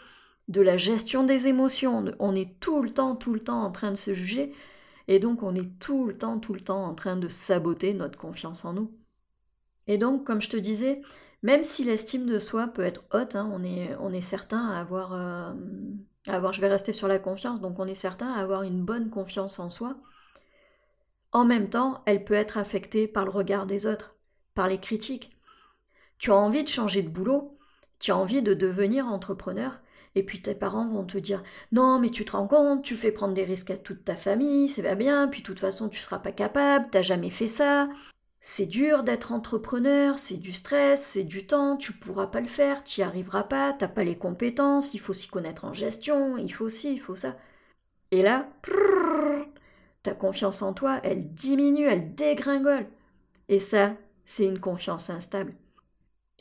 de 0.48 0.62
la 0.62 0.78
gestion 0.78 1.26
des 1.26 1.48
émotions, 1.48 2.06
on 2.20 2.36
est 2.36 2.58
tout 2.62 2.82
le 2.82 2.90
temps, 2.90 3.16
tout 3.18 3.34
le 3.34 3.40
temps 3.42 3.64
en 3.64 3.72
train 3.72 3.92
de 3.92 3.98
se 3.98 4.14
juger 4.14 4.54
et 5.08 5.20
donc 5.20 5.44
on 5.44 5.56
est 5.56 5.80
tout 5.80 6.06
le 6.08 6.18
temps, 6.18 6.40
tout 6.40 6.54
le 6.54 6.62
temps 6.62 6.86
en 6.86 6.96
train 6.96 7.16
de 7.16 7.28
saboter 7.28 7.94
notre 7.94 8.18
confiance 8.18 8.66
en 8.66 8.74
nous. 8.74 8.92
Et 9.88 9.98
donc, 9.98 10.26
comme 10.26 10.42
je 10.42 10.50
te 10.50 10.58
disais, 10.58 11.02
même 11.42 11.64
si 11.64 11.84
l'estime 11.84 12.26
de 12.26 12.40
soi 12.40 12.68
peut 12.68 12.84
être 12.84 13.04
haute, 13.14 13.36
hein, 13.36 13.50
on, 13.52 14.14
est, 14.14 14.22
certain 14.22 14.70
à 14.70 14.80
avoir, 14.80 15.14
euh, 15.14 15.54
à 16.28 16.36
avoir, 16.36 16.54
je 16.54 16.62
vais 16.62 16.70
rester 16.70 16.94
sur 16.94 17.10
la 17.10 17.20
confiance, 17.20 17.60
donc 17.60 17.80
on 17.80 17.86
est 17.86 17.96
certain 17.96 18.32
à 18.32 18.40
avoir 18.40 18.64
une 18.64 18.82
bonne 18.82 19.10
confiance 19.10 19.60
en 19.60 19.70
soi. 19.70 19.98
En 21.34 21.44
même 21.44 21.70
temps, 21.70 22.02
elle 22.06 22.24
peut 22.24 22.34
être 22.34 22.58
affectée 22.58 23.08
par 23.08 23.26
le 23.26 23.32
regard 23.32 23.66
des 23.66 23.88
autres, 23.88 24.16
par 24.54 24.70
les 24.70 24.80
critiques. 24.80 25.36
Tu 26.18 26.32
as 26.32 26.36
envie 26.36 26.64
de 26.64 26.70
changer 26.70 27.02
de 27.02 27.10
boulot, 27.10 27.58
tu 28.00 28.12
as 28.12 28.18
envie 28.18 28.42
de 28.42 28.54
devenir 28.54 29.08
entrepreneur, 29.08 29.82
et 30.16 30.24
puis 30.24 30.42
tes 30.42 30.56
parents 30.56 30.90
vont 30.90 31.06
te 31.06 31.18
dire 31.18 31.44
non 31.72 32.00
mais 32.00 32.10
tu 32.10 32.26
te 32.26 32.34
rends 32.34 32.48
compte, 32.48 32.84
tu 32.84 32.96
fais 32.96 33.12
prendre 33.12 33.34
des 33.34 33.44
risques 33.44 33.72
à 33.72 33.78
toute 33.78 34.04
ta 34.06 34.16
famille, 34.16 34.70
c'est 34.70 34.84
pas 34.84 34.96
bien, 34.96 35.28
puis 35.28 35.42
de 35.42 35.46
toute 35.46 35.60
façon 35.60 35.90
tu 35.90 36.00
seras 36.00 36.20
pas 36.20 36.32
capable, 36.32 36.88
t'as 36.92 37.02
jamais 37.02 37.30
fait 37.30 37.48
ça. 37.48 37.90
C'est 38.46 38.66
dur 38.66 39.04
d'être 39.04 39.32
entrepreneur, 39.32 40.20
c'est 40.20 40.38
du 40.38 40.52
stress, 40.52 41.02
c'est 41.02 41.24
du 41.24 41.48
temps, 41.48 41.78
tu 41.78 41.94
pourras 41.94 42.28
pas 42.28 42.42
le 42.42 42.48
faire, 42.48 42.84
tu 42.84 43.00
y 43.00 43.04
arriveras 43.04 43.44
pas, 43.44 43.72
t'as 43.72 43.88
pas 43.88 44.04
les 44.04 44.18
compétences, 44.18 44.94
il 44.94 45.00
faut 45.00 45.14
s'y 45.14 45.30
connaître 45.30 45.64
en 45.64 45.74
gestion, 45.74 46.38
il 46.38 46.54
faut 46.54 46.68
ci, 46.68 46.94
il 46.94 47.00
faut 47.00 47.16
ça. 47.16 47.38
Et 48.12 48.22
là, 48.22 48.50
ta 50.04 50.14
confiance 50.14 50.62
en 50.62 50.74
toi, 50.74 51.00
elle 51.04 51.34
diminue, 51.34 51.88
elle 51.88 52.14
dégringole. 52.14 52.88
Et 53.50 53.60
ça, 53.60 53.96
c'est 54.26 54.46
une 54.46 54.60
confiance 54.60 55.10
instable. 55.10 55.56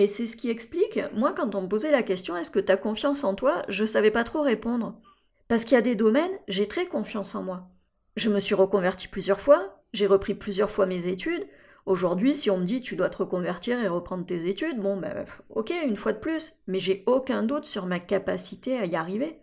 Et 0.03 0.09
c'est 0.09 0.27
ce 0.27 0.37
qui 0.37 0.51
explique, 0.51 0.99
moi 1.15 1.33
quand 1.33 1.55
on 1.55 1.63
me 1.63 1.69
posait 1.69 1.93
la 1.93 2.03
question 2.03 2.37
est-ce 2.37 2.51
que 2.51 2.59
tu 2.59 2.73
as 2.73 2.77
confiance 2.77 3.23
en 3.23 3.37
toi, 3.37 3.63
je 3.69 3.85
savais 3.85 4.11
pas 4.11 4.25
trop 4.25 4.43
répondre. 4.43 5.01
Parce 5.47 5.65
qu'il 5.65 5.77
y 5.77 5.79
a 5.79 5.81
des 5.81 5.95
domaines, 5.95 6.41
j'ai 6.49 6.67
très 6.67 6.87
confiance 6.87 7.37
en 7.37 7.45
moi. 7.45 7.71
Je 8.17 8.29
me 8.29 8.41
suis 8.41 8.57
reconverti 8.57 9.07
plusieurs 9.07 9.41
fois, 9.41 9.81
j'ai 9.93 10.09
repris 10.09 10.35
plusieurs 10.35 10.73
fois 10.73 10.87
mes 10.87 11.07
études. 11.07 11.47
Aujourd'hui, 11.87 12.35
si 12.35 12.51
on 12.51 12.59
me 12.59 12.65
dit 12.65 12.81
tu 12.81 12.97
dois 12.97 13.11
te 13.11 13.19
reconvertir 13.19 13.79
et 13.79 13.87
reprendre 13.87 14.27
tes 14.27 14.49
études, 14.49 14.81
bon 14.81 14.97
ben 14.97 15.25
ok, 15.51 15.73
une 15.87 15.97
fois 15.97 16.13
de 16.13 16.19
plus, 16.19 16.55
mais 16.67 16.81
j'ai 16.81 17.05
aucun 17.07 17.45
doute 17.45 17.65
sur 17.65 17.87
ma 17.87 18.01
capacité 18.01 18.79
à 18.79 18.87
y 18.87 18.97
arriver. 18.97 19.41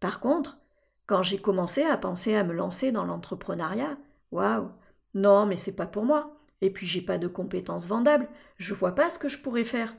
Par 0.00 0.18
contre, 0.18 0.58
quand 1.06 1.22
j'ai 1.22 1.38
commencé 1.38 1.84
à 1.84 1.96
penser 1.96 2.34
à 2.34 2.42
me 2.42 2.54
lancer 2.54 2.90
dans 2.90 3.04
l'entrepreneuriat, 3.04 3.98
waouh, 4.32 4.72
non 5.14 5.46
mais 5.46 5.56
c'est 5.56 5.76
pas 5.76 5.86
pour 5.86 6.04
moi. 6.04 6.39
Et 6.60 6.70
puis 6.70 6.86
j'ai 6.86 7.00
pas 7.00 7.18
de 7.18 7.28
compétences 7.28 7.86
vendables, 7.86 8.28
je 8.58 8.74
vois 8.74 8.94
pas 8.94 9.10
ce 9.10 9.18
que 9.18 9.28
je 9.28 9.38
pourrais 9.38 9.64
faire. 9.64 9.94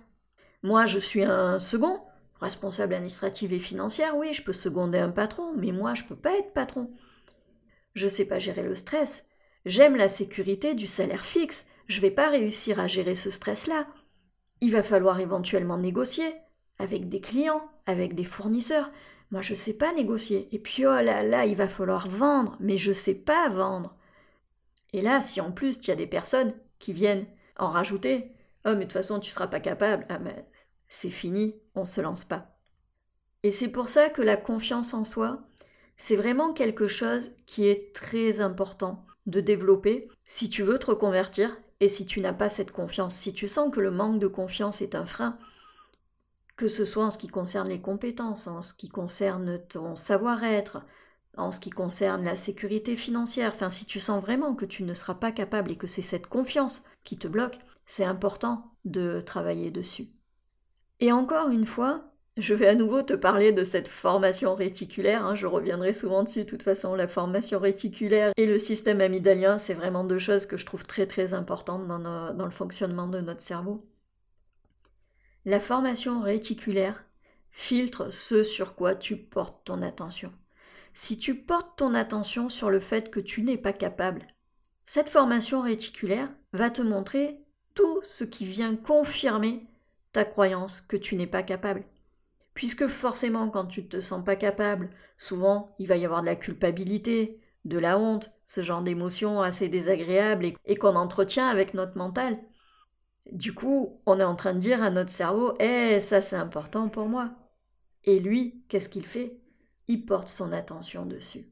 Moi, 0.63 0.85
je 0.85 0.99
suis 0.99 1.23
un 1.23 1.57
second, 1.57 2.01
responsable 2.39 2.93
administrative 2.93 3.53
et 3.53 3.59
financière, 3.59 4.15
oui, 4.15 4.33
je 4.33 4.43
peux 4.43 4.53
seconder 4.53 4.99
un 4.99 5.11
patron, 5.11 5.53
mais 5.57 5.71
moi, 5.71 5.93
je 5.93 6.03
peux 6.03 6.15
pas 6.15 6.37
être 6.37 6.53
patron. 6.53 6.91
Je 7.93 8.07
sais 8.07 8.25
pas 8.25 8.39
gérer 8.39 8.63
le 8.63 8.75
stress. 8.75 9.27
J'aime 9.65 9.95
la 9.95 10.09
sécurité 10.09 10.73
du 10.73 10.87
salaire 10.87 11.25
fixe. 11.25 11.65
Je 11.87 12.01
vais 12.01 12.11
pas 12.11 12.29
réussir 12.29 12.79
à 12.79 12.87
gérer 12.87 13.15
ce 13.15 13.29
stress-là. 13.29 13.87
Il 14.61 14.71
va 14.71 14.83
falloir 14.83 15.19
éventuellement 15.19 15.77
négocier 15.77 16.33
avec 16.79 17.09
des 17.09 17.21
clients, 17.21 17.69
avec 17.85 18.15
des 18.15 18.23
fournisseurs. 18.23 18.91
Moi, 19.31 19.41
je 19.41 19.53
sais 19.53 19.73
pas 19.73 19.93
négocier. 19.93 20.47
Et 20.51 20.59
puis, 20.59 20.85
oh 20.85 21.01
là 21.01 21.23
là, 21.23 21.45
il 21.45 21.55
va 21.55 21.67
falloir 21.67 22.07
vendre, 22.07 22.57
mais 22.59 22.77
je 22.77 22.91
sais 22.91 23.15
pas 23.15 23.49
vendre. 23.49 23.95
Et 24.93 25.01
là, 25.01 25.21
si 25.21 25.41
en 25.41 25.51
plus, 25.51 25.77
il 25.77 25.87
y 25.87 25.91
a 25.91 25.95
des 25.95 26.07
personnes 26.07 26.53
qui 26.79 26.93
viennent 26.93 27.25
en 27.57 27.69
rajouter, 27.69 28.31
oh, 28.65 28.69
mais 28.69 28.75
de 28.75 28.81
toute 28.83 28.93
façon, 28.93 29.19
tu 29.19 29.31
seras 29.31 29.47
pas 29.47 29.59
capable, 29.59 30.05
ah, 30.09 30.19
mais 30.19 30.45
c'est 30.87 31.09
fini, 31.09 31.55
on 31.75 31.85
se 31.85 32.01
lance 32.01 32.23
pas. 32.23 32.57
Et 33.43 33.51
c'est 33.51 33.69
pour 33.69 33.89
ça 33.89 34.09
que 34.09 34.21
la 34.21 34.37
confiance 34.37 34.93
en 34.93 35.03
soi, 35.03 35.41
c'est 35.95 36.15
vraiment 36.15 36.53
quelque 36.53 36.87
chose 36.87 37.31
qui 37.45 37.67
est 37.67 37.93
très 37.93 38.39
important 38.39 39.05
de 39.27 39.39
développer 39.39 40.09
si 40.25 40.49
tu 40.49 40.63
veux 40.63 40.79
te 40.79 40.87
reconvertir 40.87 41.55
et 41.79 41.87
si 41.87 42.05
tu 42.05 42.19
n'as 42.19 42.33
pas 42.33 42.49
cette 42.49 42.71
confiance, 42.71 43.15
si 43.15 43.33
tu 43.33 43.47
sens 43.47 43.73
que 43.73 43.79
le 43.79 43.91
manque 43.91 44.19
de 44.19 44.27
confiance 44.27 44.81
est 44.81 44.95
un 44.95 45.05
frein, 45.05 45.37
que 46.55 46.67
ce 46.67 46.85
soit 46.85 47.05
en 47.05 47.09
ce 47.09 47.17
qui 47.17 47.27
concerne 47.27 47.69
les 47.69 47.81
compétences, 47.81 48.47
en 48.47 48.61
ce 48.61 48.73
qui 48.73 48.89
concerne 48.89 49.57
ton 49.67 49.95
savoir-être, 49.95 50.83
en 51.37 51.51
ce 51.51 51.59
qui 51.59 51.69
concerne 51.69 52.23
la 52.23 52.35
sécurité 52.35 52.95
financière, 52.95 53.51
enfin 53.53 53.69
si 53.69 53.85
tu 53.85 53.99
sens 53.99 54.21
vraiment 54.21 54.55
que 54.55 54.65
tu 54.65 54.83
ne 54.83 54.93
seras 54.93 55.15
pas 55.15 55.31
capable 55.31 55.71
et 55.71 55.77
que 55.77 55.87
c'est 55.87 56.01
cette 56.01 56.27
confiance 56.27 56.83
qui 57.03 57.17
te 57.17 57.27
bloque, 57.27 57.57
c'est 57.85 58.03
important 58.03 58.71
de 58.85 59.21
travailler 59.21 59.71
dessus. 59.71 60.09
Et 60.99 61.11
encore 61.11 61.49
une 61.49 61.65
fois, 61.65 62.11
je 62.37 62.53
vais 62.53 62.67
à 62.67 62.75
nouveau 62.75 63.01
te 63.01 63.13
parler 63.13 63.51
de 63.51 63.63
cette 63.63 63.87
formation 63.87 64.55
réticulaire, 64.55 65.25
hein, 65.25 65.35
je 65.35 65.47
reviendrai 65.47 65.93
souvent 65.93 66.23
dessus 66.23 66.39
de 66.39 66.49
toute 66.49 66.63
façon, 66.63 66.95
la 66.95 67.07
formation 67.07 67.59
réticulaire 67.59 68.31
et 68.37 68.45
le 68.45 68.57
système 68.57 69.01
amygdalien, 69.01 69.57
c'est 69.57 69.73
vraiment 69.73 70.03
deux 70.03 70.19
choses 70.19 70.45
que 70.45 70.57
je 70.57 70.65
trouve 70.65 70.85
très 70.85 71.07
très 71.07 71.33
importantes 71.33 71.87
dans, 71.87 72.33
dans 72.33 72.45
le 72.45 72.51
fonctionnement 72.51 73.07
de 73.07 73.19
notre 73.19 73.41
cerveau. 73.41 73.85
La 75.45 75.59
formation 75.59 76.21
réticulaire 76.21 77.03
filtre 77.51 78.11
ce 78.11 78.43
sur 78.43 78.75
quoi 78.75 78.95
tu 78.95 79.17
portes 79.17 79.65
ton 79.65 79.81
attention. 79.81 80.31
Si 80.93 81.17
tu 81.17 81.35
portes 81.35 81.77
ton 81.77 81.95
attention 81.95 82.49
sur 82.49 82.69
le 82.69 82.79
fait 82.79 83.09
que 83.09 83.19
tu 83.19 83.43
n'es 83.43 83.57
pas 83.57 83.73
capable, 83.73 84.27
cette 84.85 85.09
formation 85.09 85.61
réticulaire 85.61 86.29
va 86.53 86.69
te 86.69 86.81
montrer 86.81 87.45
tout 87.75 88.01
ce 88.03 88.25
qui 88.25 88.45
vient 88.45 88.75
confirmer 88.75 89.65
ta 90.11 90.25
croyance 90.25 90.81
que 90.81 90.97
tu 90.97 91.15
n'es 91.15 91.27
pas 91.27 91.43
capable. 91.43 91.83
Puisque 92.53 92.87
forcément, 92.87 93.49
quand 93.49 93.65
tu 93.65 93.83
ne 93.83 93.87
te 93.87 94.01
sens 94.01 94.23
pas 94.23 94.35
capable, 94.35 94.89
souvent 95.15 95.73
il 95.79 95.87
va 95.87 95.95
y 95.95 96.03
avoir 96.03 96.21
de 96.21 96.25
la 96.25 96.35
culpabilité, 96.35 97.39
de 97.63 97.77
la 97.77 97.97
honte, 97.97 98.31
ce 98.43 98.63
genre 98.63 98.81
d'émotions 98.81 99.41
assez 99.41 99.69
désagréables 99.69 100.51
et, 100.65 100.75
qu'on 100.75 100.95
entretient 100.95 101.47
avec 101.47 101.73
notre 101.73 101.97
mental. 101.97 102.37
Du 103.31 103.53
coup, 103.53 104.01
on 104.05 104.19
est 104.19 104.23
en 104.23 104.35
train 104.35 104.53
de 104.53 104.59
dire 104.59 104.83
à 104.83 104.89
notre 104.89 105.11
cerveau 105.11 105.53
Eh, 105.59 106.01
ça 106.01 106.21
c'est 106.21 106.35
important 106.35 106.89
pour 106.89 107.07
moi. 107.07 107.31
Et 108.03 108.19
lui, 108.19 108.63
qu'est-ce 108.67 108.89
qu'il 108.89 109.05
fait? 109.05 109.40
Il 109.87 110.05
porte 110.05 110.27
son 110.27 110.51
attention 110.51 111.05
dessus. 111.05 111.45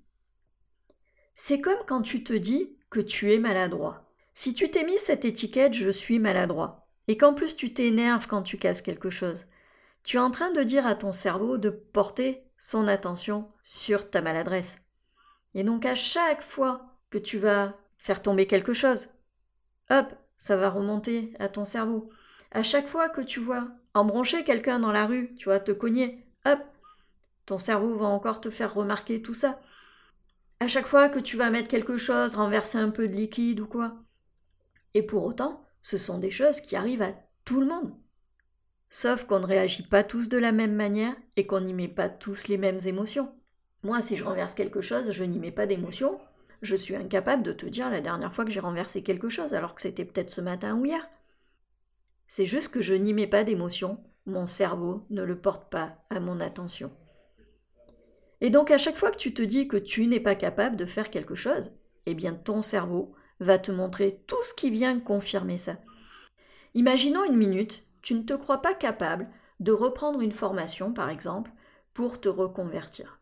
C'est 1.34 1.62
comme 1.62 1.86
quand 1.88 2.02
tu 2.02 2.24
te 2.24 2.34
dis 2.34 2.76
que 2.90 3.00
tu 3.00 3.32
es 3.34 3.38
maladroit. 3.38 4.10
Si 4.34 4.54
tu 4.54 4.70
t'es 4.70 4.84
mis 4.84 4.98
cette 4.98 5.26
étiquette 5.26 5.74
je 5.74 5.90
suis 5.90 6.20
maladroit, 6.20 6.88
et 7.08 7.18
qu'en 7.18 7.34
plus 7.34 7.56
tu 7.56 7.74
t'énerves 7.74 8.28
quand 8.28 8.44
tu 8.44 8.58
casses 8.58 8.82
quelque 8.82 9.10
chose, 9.10 9.46
tu 10.04 10.18
es 10.18 10.20
en 10.20 10.32
train 10.32 10.52
de 10.52 10.64
dire 10.64 10.86
à 10.86 10.96
ton 10.96 11.14
cerveau 11.14 11.58
de 11.58 11.70
porter 11.70 12.44
son 12.58 12.88
attention 12.88 13.52
sur 13.62 14.10
ta 14.10 14.22
maladresse. 14.22 14.78
Et 15.56 15.64
donc 15.64 15.86
à 15.86 15.96
chaque 15.96 16.42
fois 16.42 16.98
que 17.10 17.18
tu 17.18 17.38
vas 17.38 17.78
faire 17.98 18.22
tomber 18.22 18.48
quelque 18.48 18.74
chose, 18.74 19.10
hop, 19.90 20.14
ça 20.38 20.56
va 20.56 20.70
remonter 20.70 21.34
à 21.40 21.50
ton 21.50 21.66
cerveau. 21.66 22.10
À 22.52 22.64
chaque 22.64 22.88
fois 22.88 23.10
que 23.10 23.22
tu 23.22 23.40
vois 23.40 23.68
embrancher 23.94 24.44
quelqu'un 24.44 24.80
dans 24.80 24.92
la 24.92 25.06
rue, 25.06 25.36
tu 25.36 25.50
vas 25.50 25.60
te 25.60 25.72
cogner, 25.72 26.26
hop, 26.46 26.60
ton 27.50 27.58
cerveau 27.58 27.96
va 27.96 28.06
encore 28.06 28.42
te 28.42 28.52
faire 28.52 28.76
remarquer 28.76 29.24
tout 29.24 29.34
ça. 29.34 29.60
À 30.60 30.68
chaque 30.68 30.86
fois 30.86 31.10
que 31.10 31.18
tu 31.18 31.36
vas 31.36 31.50
mettre 31.50 31.68
quelque 31.68 31.98
chose, 31.98 32.36
renverser 32.36 32.78
un 32.78 32.92
peu 32.92 33.08
de 33.08 33.16
liquide 33.16 33.60
ou 33.60 33.66
quoi. 33.66 33.96
Et 34.94 35.02
pour 35.02 35.26
autant, 35.26 35.66
ce 35.82 35.98
sont 35.98 36.20
des 36.20 36.30
choses 36.30 36.62
qui 36.62 36.76
arrivent 36.76 37.02
à 37.02 37.16
tout 37.46 37.60
le 37.60 37.66
monde. 37.66 37.96
Sauf 38.88 39.24
qu'on 39.24 39.40
ne 39.40 39.48
réagit 39.48 39.82
pas 39.82 40.04
tous 40.04 40.30
de 40.30 40.38
la 40.38 40.52
même 40.52 40.76
manière 40.76 41.16
et 41.38 41.48
qu'on 41.48 41.62
n'y 41.62 41.74
met 41.74 41.88
pas 41.88 42.08
tous 42.08 42.50
les 42.50 42.60
mêmes 42.60 42.82
émotions. 42.86 43.34
Moi, 43.82 44.00
si 44.00 44.16
je 44.16 44.26
renverse 44.26 44.54
quelque 44.54 44.82
chose, 44.82 45.12
je 45.12 45.24
n'y 45.24 45.40
mets 45.40 45.52
pas 45.52 45.66
d'émotion. 45.66 46.22
Je 46.62 46.76
suis 46.76 46.96
incapable 46.96 47.42
de 47.42 47.52
te 47.52 47.66
dire 47.66 47.90
la 47.90 48.02
dernière 48.02 48.36
fois 48.36 48.46
que 48.46 48.52
j'ai 48.52 48.60
renversé 48.60 49.02
quelque 49.02 49.30
chose, 49.30 49.56
alors 49.56 49.74
que 49.74 49.82
c'était 49.82 50.06
peut-être 50.06 50.30
ce 50.30 50.42
matin 50.42 50.76
ou 50.76 50.86
hier. 50.86 51.10
C'est 52.28 52.46
juste 52.46 52.72
que 52.72 52.82
je 52.82 52.94
n'y 52.94 53.16
mets 53.16 53.26
pas 53.26 53.44
d'émotion, 53.44 54.04
mon 54.28 54.46
cerveau 54.46 55.08
ne 55.10 55.24
le 55.24 55.42
porte 55.42 55.72
pas 55.72 55.98
à 56.12 56.20
mon 56.20 56.42
attention. 56.42 56.92
Et 58.42 58.50
donc 58.50 58.72
à 58.72 58.78
chaque 58.78 58.98
fois 58.98 59.12
que 59.12 59.18
tu 59.18 59.34
te 59.34 59.42
dis 59.42 59.68
que 59.68 59.78
tu 59.78 60.08
n'es 60.08 60.20
pas 60.20 60.36
capable 60.36 60.76
de 60.76 60.86
faire 60.86 61.10
quelque 61.10 61.36
chose, 61.36 61.72
eh 62.06 62.14
bien 62.14 62.34
ton 62.34 62.62
cerveau 62.62 63.14
va 63.40 63.58
te 63.58 63.72
montrer 63.72 64.24
tout 64.28 64.44
ce 64.44 64.54
qui 64.54 64.70
vient 64.70 65.00
confirmer 65.00 65.58
ça. 65.58 65.78
Imaginons 66.74 67.26
une 67.26 67.38
minute, 67.38 67.86
tu 68.02 68.14
ne 68.14 68.24
te 68.24 68.34
crois 68.34 68.62
pas 68.62 68.74
capable 68.74 69.30
de 69.60 69.72
reprendre 69.72 70.22
une 70.22 70.32
formation, 70.32 70.94
par 70.94 71.10
exemple, 71.10 71.52
pour 71.94 72.22
te 72.22 72.30
reconvertir 72.30 73.20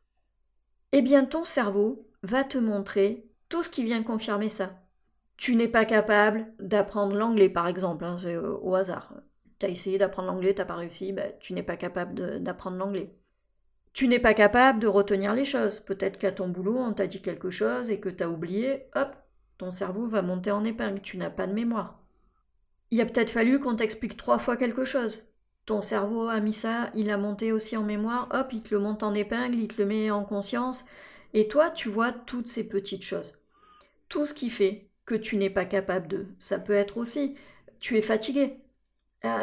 eh 0.92 1.02
bien 1.02 1.26
ton 1.26 1.46
cerveau 1.46 2.08
va 2.24 2.44
te 2.44 2.58
montrer 2.58 3.30
tout 3.50 3.64
ce 3.64 3.70
qui 3.70 3.84
vient 3.84 4.04
confirmer 4.04 4.50
ça. 4.50 4.82
Tu 5.38 5.56
n'es 5.56 5.68
pas 5.68 5.86
capable 5.86 6.52
d'apprendre 6.60 7.16
l'anglais, 7.16 7.50
par 7.50 7.68
exemple, 7.68 8.04
hein, 8.04 8.18
euh, 8.26 8.58
au 8.62 8.74
hasard. 8.76 9.14
Tu 9.60 9.66
as 9.66 9.70
essayé 9.70 9.98
d'apprendre 9.98 10.30
l'anglais, 10.30 10.54
tu 10.54 10.60
n'as 10.62 10.66
pas 10.66 10.76
réussi, 10.76 11.14
ben, 11.14 11.32
tu 11.40 11.54
n'es 11.54 11.64
pas 11.64 11.78
capable 11.78 12.42
d'apprendre 12.42 12.78
l'anglais. 12.78 13.14
Tu 13.98 14.08
n'es 14.08 14.20
pas 14.20 14.36
capable 14.36 14.78
de 14.78 14.86
retenir 14.86 15.34
les 15.34 15.44
choses. 15.44 15.80
Peut-être 15.80 16.20
qu'à 16.20 16.32
ton 16.32 16.50
boulot, 16.50 16.78
on 16.78 16.94
t'a 16.94 17.08
dit 17.08 17.20
quelque 17.20 17.50
chose 17.50 17.90
et 17.90 18.00
que 18.00 18.10
tu 18.10 18.24
as 18.24 18.30
oublié, 18.30 18.84
hop, 18.94 19.16
ton 19.58 19.72
cerveau 19.72 20.06
va 20.06 20.22
monter 20.22 20.52
en 20.52 20.64
épingle, 20.64 21.02
tu 21.02 21.18
n'as 21.18 21.32
pas 21.32 21.48
de 21.48 21.54
mémoire. 21.54 22.00
Il 22.92 23.02
a 23.02 23.08
peut-être 23.08 23.32
fallu 23.32 23.60
qu'on 23.60 23.76
t'explique 23.76 24.16
trois 24.16 24.38
fois 24.38 24.56
quelque 24.56 24.86
chose 24.86 25.24
ton 25.66 25.82
cerveau 25.82 26.30
a 26.30 26.40
mis 26.40 26.54
ça, 26.54 26.92
il 26.94 27.10
a 27.10 27.18
monté 27.18 27.52
aussi 27.52 27.76
en 27.76 27.84
mémoire, 27.84 28.30
hop, 28.32 28.54
il 28.54 28.62
te 28.62 28.74
le 28.74 28.80
monte 28.80 29.02
en 29.02 29.16
épingle, 29.16 29.56
il 29.56 29.68
te 29.68 29.82
le 29.82 29.88
met 29.88 30.12
en 30.12 30.24
conscience, 30.24 30.86
et 31.34 31.48
toi, 31.48 31.72
tu 31.72 31.90
vois 31.90 32.12
toutes 32.12 32.48
ces 32.48 32.70
petites 32.70 33.04
choses. 33.04 33.34
Tout 34.10 34.26
ce 34.26 34.36
qui 34.36 34.52
fait 34.52 34.88
que 35.06 35.16
tu 35.16 35.38
n'es 35.38 35.50
pas 35.50 35.66
capable 35.66 36.08
de. 36.08 36.28
Ça 36.40 36.60
peut 36.60 36.74
être 36.74 36.98
aussi, 36.98 37.36
tu 37.80 37.98
es 37.98 38.02
fatigué. 38.02 38.62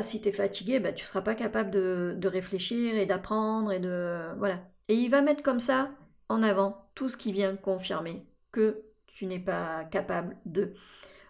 Si 0.03 0.21
tu 0.21 0.29
es 0.29 0.33
fatigué, 0.33 0.81
bah, 0.81 0.93
tu 0.93 1.05
ne 1.05 1.07
seras 1.07 1.23
pas 1.23 1.35
capable 1.35 1.71
de, 1.71 2.29
réfléchir 2.29 2.95
et 2.97 3.07
d'apprendre 3.07 3.73
et 3.73 3.79
de. 3.81 4.35
Voilà. 4.39 4.61
Et 4.89 4.95
il 4.95 5.11
va 5.11 5.23
mettre 5.23 5.43
comme 5.43 5.61
ça 5.61 5.91
en 6.29 6.43
avant 6.43 6.89
tout 6.95 7.09
ce 7.09 7.17
qui 7.17 7.33
vient 7.33 7.57
confirmer 7.57 8.27
que 8.53 8.83
tu 9.07 9.27
n'es 9.27 9.41
pas 9.41 9.85
capable 9.85 10.37
de. 10.47 10.75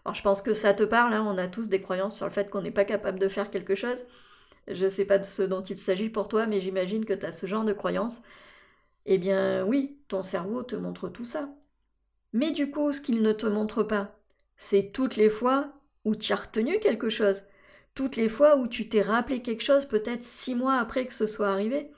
Alors 0.04 0.14
je 0.14 0.22
pense 0.22 0.42
que 0.42 0.54
ça 0.54 0.74
te 0.74 0.82
parle, 0.82 1.14
hein, 1.14 1.24
on 1.26 1.38
a 1.38 1.48
tous 1.48 1.68
des 1.68 1.80
croyances 1.80 2.16
sur 2.16 2.26
le 2.26 2.32
fait 2.32 2.50
qu'on 2.50 2.62
n'est 2.62 2.70
pas 2.70 2.84
capable 2.84 3.18
de 3.18 3.28
faire 3.28 3.50
quelque 3.50 3.74
chose. 3.74 4.04
Je 4.68 4.84
ne 4.84 4.90
sais 4.90 5.04
pas 5.04 5.18
de 5.18 5.24
ce 5.24 5.42
dont 5.42 5.62
il 5.62 5.78
s'agit 5.78 6.08
pour 6.10 6.28
toi, 6.28 6.46
mais 6.46 6.60
j'imagine 6.60 7.04
que 7.04 7.12
tu 7.14 7.26
as 7.26 7.32
ce 7.32 7.46
genre 7.46 7.64
de 7.64 7.72
croyance. 7.72 8.22
Eh 9.06 9.18
bien 9.18 9.64
oui, 9.64 9.98
ton 10.08 10.22
cerveau 10.22 10.62
te 10.62 10.76
montre 10.76 11.08
tout 11.08 11.24
ça. 11.24 11.50
Mais 12.32 12.50
du 12.50 12.70
coup, 12.70 12.92
ce 12.92 13.00
qu'il 13.00 13.22
ne 13.22 13.32
te 13.32 13.46
montre 13.46 13.82
pas, 13.82 14.18
c'est 14.56 14.92
toutes 14.92 15.16
les 15.16 15.30
fois 15.30 15.72
où 16.04 16.14
tu 16.16 16.32
as 16.32 16.36
retenu 16.36 16.78
quelque 16.80 17.08
chose, 17.08 17.44
toutes 17.94 18.16
les 18.16 18.28
fois 18.28 18.56
où 18.56 18.66
tu 18.66 18.88
t'es 18.88 19.02
rappelé 19.02 19.40
quelque 19.42 19.62
chose 19.62 19.86
peut-être 19.86 20.22
six 20.22 20.54
mois 20.54 20.74
après 20.74 21.06
que 21.06 21.12
ce 21.12 21.26
soit 21.26 21.48
arrivé. 21.48 21.90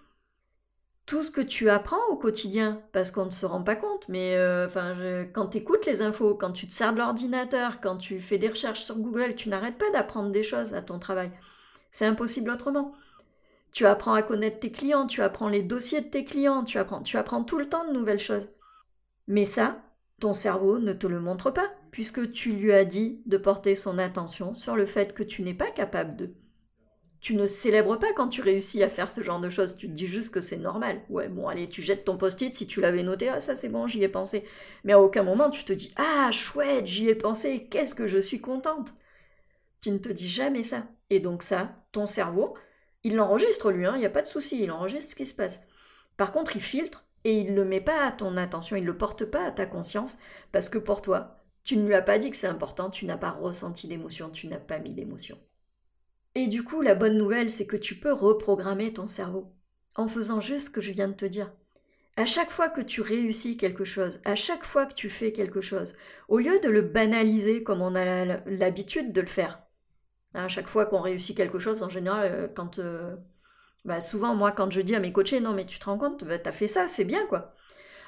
Tout 1.06 1.22
ce 1.22 1.30
que 1.30 1.40
tu 1.40 1.70
apprends 1.70 2.04
au 2.10 2.16
quotidien, 2.16 2.82
parce 2.92 3.12
qu'on 3.12 3.26
ne 3.26 3.30
se 3.30 3.46
rend 3.46 3.62
pas 3.62 3.76
compte, 3.76 4.08
mais 4.08 4.34
euh, 4.36 4.66
enfin, 4.66 4.94
quand 5.32 5.48
tu 5.48 5.58
écoutes 5.58 5.86
les 5.86 6.02
infos, 6.02 6.34
quand 6.34 6.50
tu 6.50 6.66
te 6.66 6.72
sers 6.72 6.92
de 6.92 6.98
l'ordinateur, 6.98 7.80
quand 7.80 7.96
tu 7.96 8.18
fais 8.18 8.38
des 8.38 8.48
recherches 8.48 8.82
sur 8.82 8.96
Google, 8.98 9.36
tu 9.36 9.48
n'arrêtes 9.48 9.78
pas 9.78 9.90
d'apprendre 9.90 10.32
des 10.32 10.42
choses 10.42 10.74
à 10.74 10.82
ton 10.82 10.98
travail. 10.98 11.30
C'est 11.92 12.06
impossible 12.06 12.50
autrement. 12.50 12.92
Tu 13.72 13.86
apprends 13.86 14.14
à 14.14 14.22
connaître 14.22 14.58
tes 14.58 14.72
clients, 14.72 15.06
tu 15.06 15.22
apprends 15.22 15.48
les 15.48 15.62
dossiers 15.62 16.00
de 16.00 16.08
tes 16.08 16.24
clients, 16.24 16.64
tu 16.64 16.78
apprends, 16.78 17.02
tu 17.02 17.16
apprends 17.18 17.44
tout 17.44 17.58
le 17.58 17.68
temps 17.68 17.86
de 17.86 17.92
nouvelles 17.92 18.18
choses. 18.18 18.48
Mais 19.28 19.44
ça, 19.44 19.82
ton 20.20 20.32
cerveau 20.34 20.78
ne 20.78 20.92
te 20.92 21.06
le 21.06 21.20
montre 21.20 21.50
pas, 21.50 21.70
puisque 21.90 22.32
tu 22.32 22.52
lui 22.52 22.72
as 22.72 22.84
dit 22.84 23.22
de 23.26 23.36
porter 23.36 23.74
son 23.74 23.98
attention 23.98 24.54
sur 24.54 24.76
le 24.76 24.86
fait 24.86 25.12
que 25.12 25.22
tu 25.22 25.42
n'es 25.42 25.54
pas 25.54 25.70
capable 25.70 26.16
de. 26.16 26.34
Tu 27.20 27.34
ne 27.34 27.46
célèbres 27.46 27.98
pas 27.98 28.12
quand 28.14 28.28
tu 28.28 28.40
réussis 28.40 28.82
à 28.82 28.88
faire 28.88 29.10
ce 29.10 29.22
genre 29.22 29.40
de 29.40 29.50
choses, 29.50 29.76
tu 29.76 29.90
te 29.90 29.94
dis 29.94 30.06
juste 30.06 30.30
que 30.30 30.40
c'est 30.40 30.58
normal. 30.58 31.02
Ouais, 31.08 31.28
bon, 31.28 31.48
allez, 31.48 31.68
tu 31.68 31.82
jettes 31.82 32.04
ton 32.04 32.16
post-it, 32.16 32.54
si 32.54 32.66
tu 32.66 32.80
l'avais 32.80 33.02
noté, 33.02 33.28
ah 33.28 33.40
ça 33.40 33.56
c'est 33.56 33.68
bon, 33.68 33.86
j'y 33.86 34.02
ai 34.02 34.08
pensé. 34.08 34.44
Mais 34.84 34.92
à 34.92 35.00
aucun 35.00 35.22
moment 35.22 35.50
tu 35.50 35.64
te 35.64 35.72
dis, 35.72 35.92
ah 35.96 36.30
chouette, 36.30 36.86
j'y 36.86 37.08
ai 37.08 37.14
pensé, 37.14 37.66
qu'est-ce 37.68 37.94
que 37.94 38.06
je 38.06 38.18
suis 38.18 38.40
contente. 38.40 38.94
Tu 39.82 39.90
ne 39.90 39.98
te 39.98 40.10
dis 40.10 40.28
jamais 40.28 40.62
ça. 40.62 40.86
Et 41.10 41.20
donc 41.20 41.42
ça, 41.42 41.74
ton 41.92 42.06
cerveau, 42.06 42.54
il 43.02 43.16
l'enregistre 43.16 43.70
lui, 43.70 43.86
hein, 43.86 43.92
il 43.96 44.00
n'y 44.00 44.06
a 44.06 44.10
pas 44.10 44.22
de 44.22 44.26
souci, 44.26 44.62
il 44.62 44.70
enregistre 44.70 45.10
ce 45.10 45.16
qui 45.16 45.26
se 45.26 45.34
passe. 45.34 45.60
Par 46.16 46.32
contre, 46.32 46.56
il 46.56 46.62
filtre 46.62 47.05
et 47.26 47.38
il 47.40 47.54
ne 47.54 47.62
le 47.62 47.64
met 47.64 47.80
pas 47.80 48.06
à 48.06 48.12
ton 48.12 48.36
attention, 48.36 48.76
il 48.76 48.82
ne 48.82 48.86
le 48.86 48.96
porte 48.96 49.24
pas 49.24 49.44
à 49.44 49.50
ta 49.50 49.66
conscience, 49.66 50.16
parce 50.52 50.68
que 50.68 50.78
pour 50.78 51.02
toi, 51.02 51.42
tu 51.64 51.76
ne 51.76 51.84
lui 51.84 51.94
as 51.94 52.00
pas 52.00 52.18
dit 52.18 52.30
que 52.30 52.36
c'est 52.36 52.46
important, 52.46 52.88
tu 52.88 53.04
n'as 53.04 53.16
pas 53.16 53.32
ressenti 53.32 53.88
d'émotion, 53.88 54.30
tu 54.30 54.46
n'as 54.46 54.60
pas 54.60 54.78
mis 54.78 54.92
d'émotion. 54.92 55.36
Et 56.36 56.46
du 56.46 56.62
coup, 56.62 56.82
la 56.82 56.94
bonne 56.94 57.18
nouvelle, 57.18 57.50
c'est 57.50 57.66
que 57.66 57.76
tu 57.76 57.96
peux 57.96 58.12
reprogrammer 58.12 58.92
ton 58.92 59.08
cerveau 59.08 59.52
en 59.96 60.06
faisant 60.06 60.40
juste 60.40 60.66
ce 60.66 60.70
que 60.70 60.80
je 60.80 60.92
viens 60.92 61.08
de 61.08 61.14
te 61.14 61.24
dire. 61.24 61.52
À 62.16 62.26
chaque 62.26 62.50
fois 62.50 62.68
que 62.68 62.80
tu 62.80 63.00
réussis 63.00 63.56
quelque 63.56 63.84
chose, 63.84 64.20
à 64.24 64.36
chaque 64.36 64.64
fois 64.64 64.86
que 64.86 64.94
tu 64.94 65.10
fais 65.10 65.32
quelque 65.32 65.60
chose, 65.60 65.94
au 66.28 66.38
lieu 66.38 66.60
de 66.60 66.68
le 66.68 66.82
banaliser 66.82 67.64
comme 67.64 67.82
on 67.82 67.96
a 67.96 68.24
l'habitude 68.46 69.12
de 69.12 69.20
le 69.20 69.26
faire, 69.26 69.64
à 70.32 70.46
chaque 70.46 70.68
fois 70.68 70.86
qu'on 70.86 71.00
réussit 71.00 71.36
quelque 71.36 71.58
chose, 71.58 71.82
en 71.82 71.88
général, 71.88 72.30
euh, 72.32 72.46
quand. 72.46 72.78
Euh, 72.78 73.16
bah, 73.84 74.00
souvent, 74.00 74.34
moi, 74.34 74.52
quand 74.52 74.70
je 74.70 74.80
dis 74.80 74.94
à 74.94 75.00
mes 75.00 75.12
coachés, 75.12 75.40
non, 75.40 75.52
mais 75.52 75.66
tu 75.66 75.78
te 75.78 75.84
rends 75.86 75.98
compte, 75.98 76.24
bah, 76.24 76.38
t'as 76.38 76.52
fait 76.52 76.66
ça, 76.68 76.88
c'est 76.88 77.04
bien, 77.04 77.26
quoi. 77.26 77.54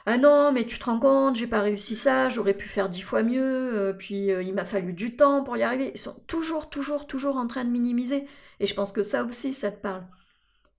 Ah 0.07 0.19
non, 0.19 0.53
mais 0.53 0.65
tu 0.67 0.79
te 0.79 0.85
rends 0.87 1.01
compte, 1.01 1.37
j'ai 1.37 1.47
pas 1.47 1.61
réussi 1.61 1.97
ça, 1.97 2.29
j'aurais 2.31 2.55
pu 2.55 2.69
faire 2.69 2.89
dix 2.89 3.03
fois 3.03 3.23
mieux, 3.23 3.43
euh, 3.43 3.93
puis 3.93 4.29
il 4.29 4.55
m'a 4.55 4.65
fallu 4.65 4.93
du 4.95 5.17
temps 5.17 5.45
pour 5.45 5.57
y 5.57 5.63
arriver. 5.63 5.93
Ils 5.95 5.99
sont 5.99 6.15
toujours, 6.27 6.71
toujours, 6.71 7.07
toujours 7.07 7.37
en 7.37 7.47
train 7.47 7.65
de 7.65 7.71
minimiser. 7.71 8.27
Et 8.61 8.67
je 8.67 8.75
pense 8.75 8.93
que 8.93 9.03
ça 9.03 9.25
aussi, 9.25 9.53
ça 9.53 9.71
te 9.73 9.81
parle. 9.81 10.07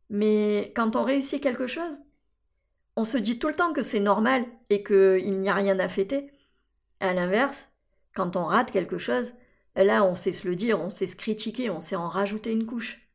Mais 0.09 0.73
quand 0.75 0.95
on 0.95 1.03
réussit 1.03 1.41
quelque 1.41 1.67
chose, 1.67 1.99
on 2.95 3.03
se 3.03 3.17
dit 3.17 3.39
tout 3.39 3.47
le 3.47 3.55
temps 3.55 3.73
que 3.73 3.83
c'est 3.83 3.99
normal 3.99 4.45
et 4.69 4.83
qu'il 4.83 5.39
n'y 5.39 5.49
a 5.49 5.55
rien 5.55 5.79
à 5.79 5.89
fêter. 5.89 6.31
À 6.99 7.13
l'inverse, 7.13 7.69
quand 8.15 8.35
on 8.35 8.45
rate 8.45 8.71
quelque 8.71 8.97
chose, 8.97 9.33
Là, 9.75 10.03
on 10.03 10.15
sait 10.15 10.31
se 10.33 10.47
le 10.47 10.55
dire, 10.55 10.79
on 10.81 10.89
sait 10.89 11.07
se 11.07 11.15
critiquer, 11.15 11.69
on 11.69 11.79
sait 11.79 11.95
en 11.95 12.09
rajouter 12.09 12.51
une 12.51 12.65
couche. 12.65 13.08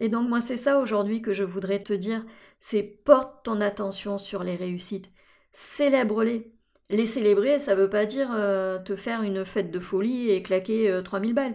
Et 0.00 0.08
donc 0.08 0.28
moi, 0.28 0.40
c'est 0.40 0.56
ça 0.56 0.78
aujourd'hui 0.80 1.22
que 1.22 1.32
je 1.32 1.44
voudrais 1.44 1.78
te 1.78 1.92
dire, 1.92 2.24
c'est 2.58 2.82
porte 2.82 3.44
ton 3.44 3.60
attention 3.60 4.18
sur 4.18 4.42
les 4.42 4.56
réussites, 4.56 5.10
célèbre-les. 5.52 6.52
Les 6.88 7.06
célébrer, 7.06 7.60
ça 7.60 7.76
ne 7.76 7.82
veut 7.82 7.90
pas 7.90 8.04
dire 8.06 8.30
euh, 8.32 8.78
te 8.80 8.96
faire 8.96 9.22
une 9.22 9.44
fête 9.44 9.70
de 9.70 9.78
folie 9.78 10.30
et 10.30 10.42
claquer 10.42 11.00
3000 11.04 11.30
euh, 11.30 11.34
balles. 11.34 11.54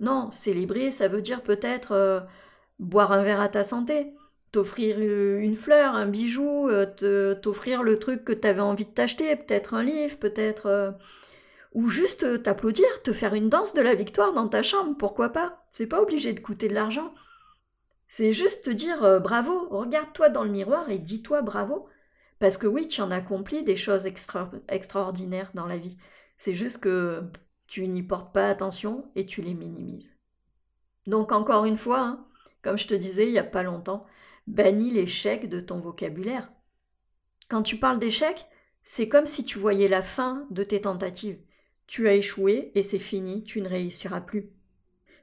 Non, 0.00 0.30
célébrer, 0.30 0.90
ça 0.90 1.08
veut 1.08 1.22
dire 1.22 1.42
peut-être 1.42 1.92
euh, 1.92 2.20
boire 2.78 3.12
un 3.12 3.22
verre 3.22 3.40
à 3.40 3.48
ta 3.48 3.64
santé, 3.64 4.14
t'offrir 4.52 4.96
euh, 5.00 5.38
une 5.40 5.56
fleur, 5.56 5.94
un 5.94 6.06
bijou, 6.06 6.70
t'offrir 7.42 7.82
le 7.82 7.98
truc 7.98 8.24
que 8.24 8.32
tu 8.32 8.46
avais 8.46 8.60
envie 8.60 8.84
de 8.84 8.90
t'acheter, 8.90 9.34
peut-être 9.36 9.74
un 9.74 9.82
livre, 9.82 10.18
peut-être... 10.18 10.94
Ou 11.74 11.88
juste 11.88 12.42
t'applaudir, 12.42 12.86
te 13.02 13.12
faire 13.12 13.34
une 13.34 13.50
danse 13.50 13.74
de 13.74 13.82
la 13.82 13.94
victoire 13.94 14.32
dans 14.32 14.48
ta 14.48 14.62
chambre, 14.62 14.96
pourquoi 14.98 15.30
pas? 15.30 15.66
C'est 15.70 15.86
pas 15.86 16.00
obligé 16.02 16.32
de 16.32 16.40
coûter 16.40 16.68
de 16.68 16.74
l'argent. 16.74 17.12
C'est 18.08 18.32
juste 18.32 18.64
te 18.64 18.70
dire 18.70 19.20
bravo, 19.20 19.68
regarde-toi 19.68 20.30
dans 20.30 20.44
le 20.44 20.50
miroir 20.50 20.90
et 20.90 20.98
dis-toi 20.98 21.42
bravo. 21.42 21.88
Parce 22.38 22.56
que 22.56 22.66
oui, 22.66 22.86
tu 22.86 23.00
en 23.02 23.10
accomplis 23.10 23.64
des 23.64 23.76
choses 23.76 24.06
extraordinaires 24.68 25.50
dans 25.54 25.66
la 25.66 25.76
vie. 25.76 25.96
C'est 26.36 26.54
juste 26.54 26.78
que 26.78 27.30
tu 27.66 27.86
n'y 27.86 28.02
portes 28.02 28.32
pas 28.32 28.48
attention 28.48 29.10
et 29.14 29.26
tu 29.26 29.42
les 29.42 29.54
minimises. 29.54 30.12
Donc 31.06 31.32
encore 31.32 31.64
une 31.64 31.78
fois, 31.78 32.00
hein, 32.00 32.26
comme 32.62 32.78
je 32.78 32.86
te 32.86 32.94
disais 32.94 33.26
il 33.26 33.32
n'y 33.32 33.38
a 33.38 33.44
pas 33.44 33.62
longtemps, 33.62 34.06
bannis 34.46 34.90
l'échec 34.90 35.48
de 35.48 35.60
ton 35.60 35.80
vocabulaire. 35.80 36.50
Quand 37.48 37.62
tu 37.62 37.78
parles 37.78 37.98
d'échec, 37.98 38.46
c'est 38.82 39.08
comme 39.08 39.26
si 39.26 39.44
tu 39.44 39.58
voyais 39.58 39.88
la 39.88 40.02
fin 40.02 40.46
de 40.50 40.64
tes 40.64 40.80
tentatives. 40.80 41.40
Tu 41.86 42.08
as 42.08 42.14
échoué 42.14 42.72
et 42.74 42.82
c'est 42.82 42.98
fini, 42.98 43.42
tu 43.42 43.60
ne 43.60 43.68
réussiras 43.68 44.20
plus. 44.20 44.52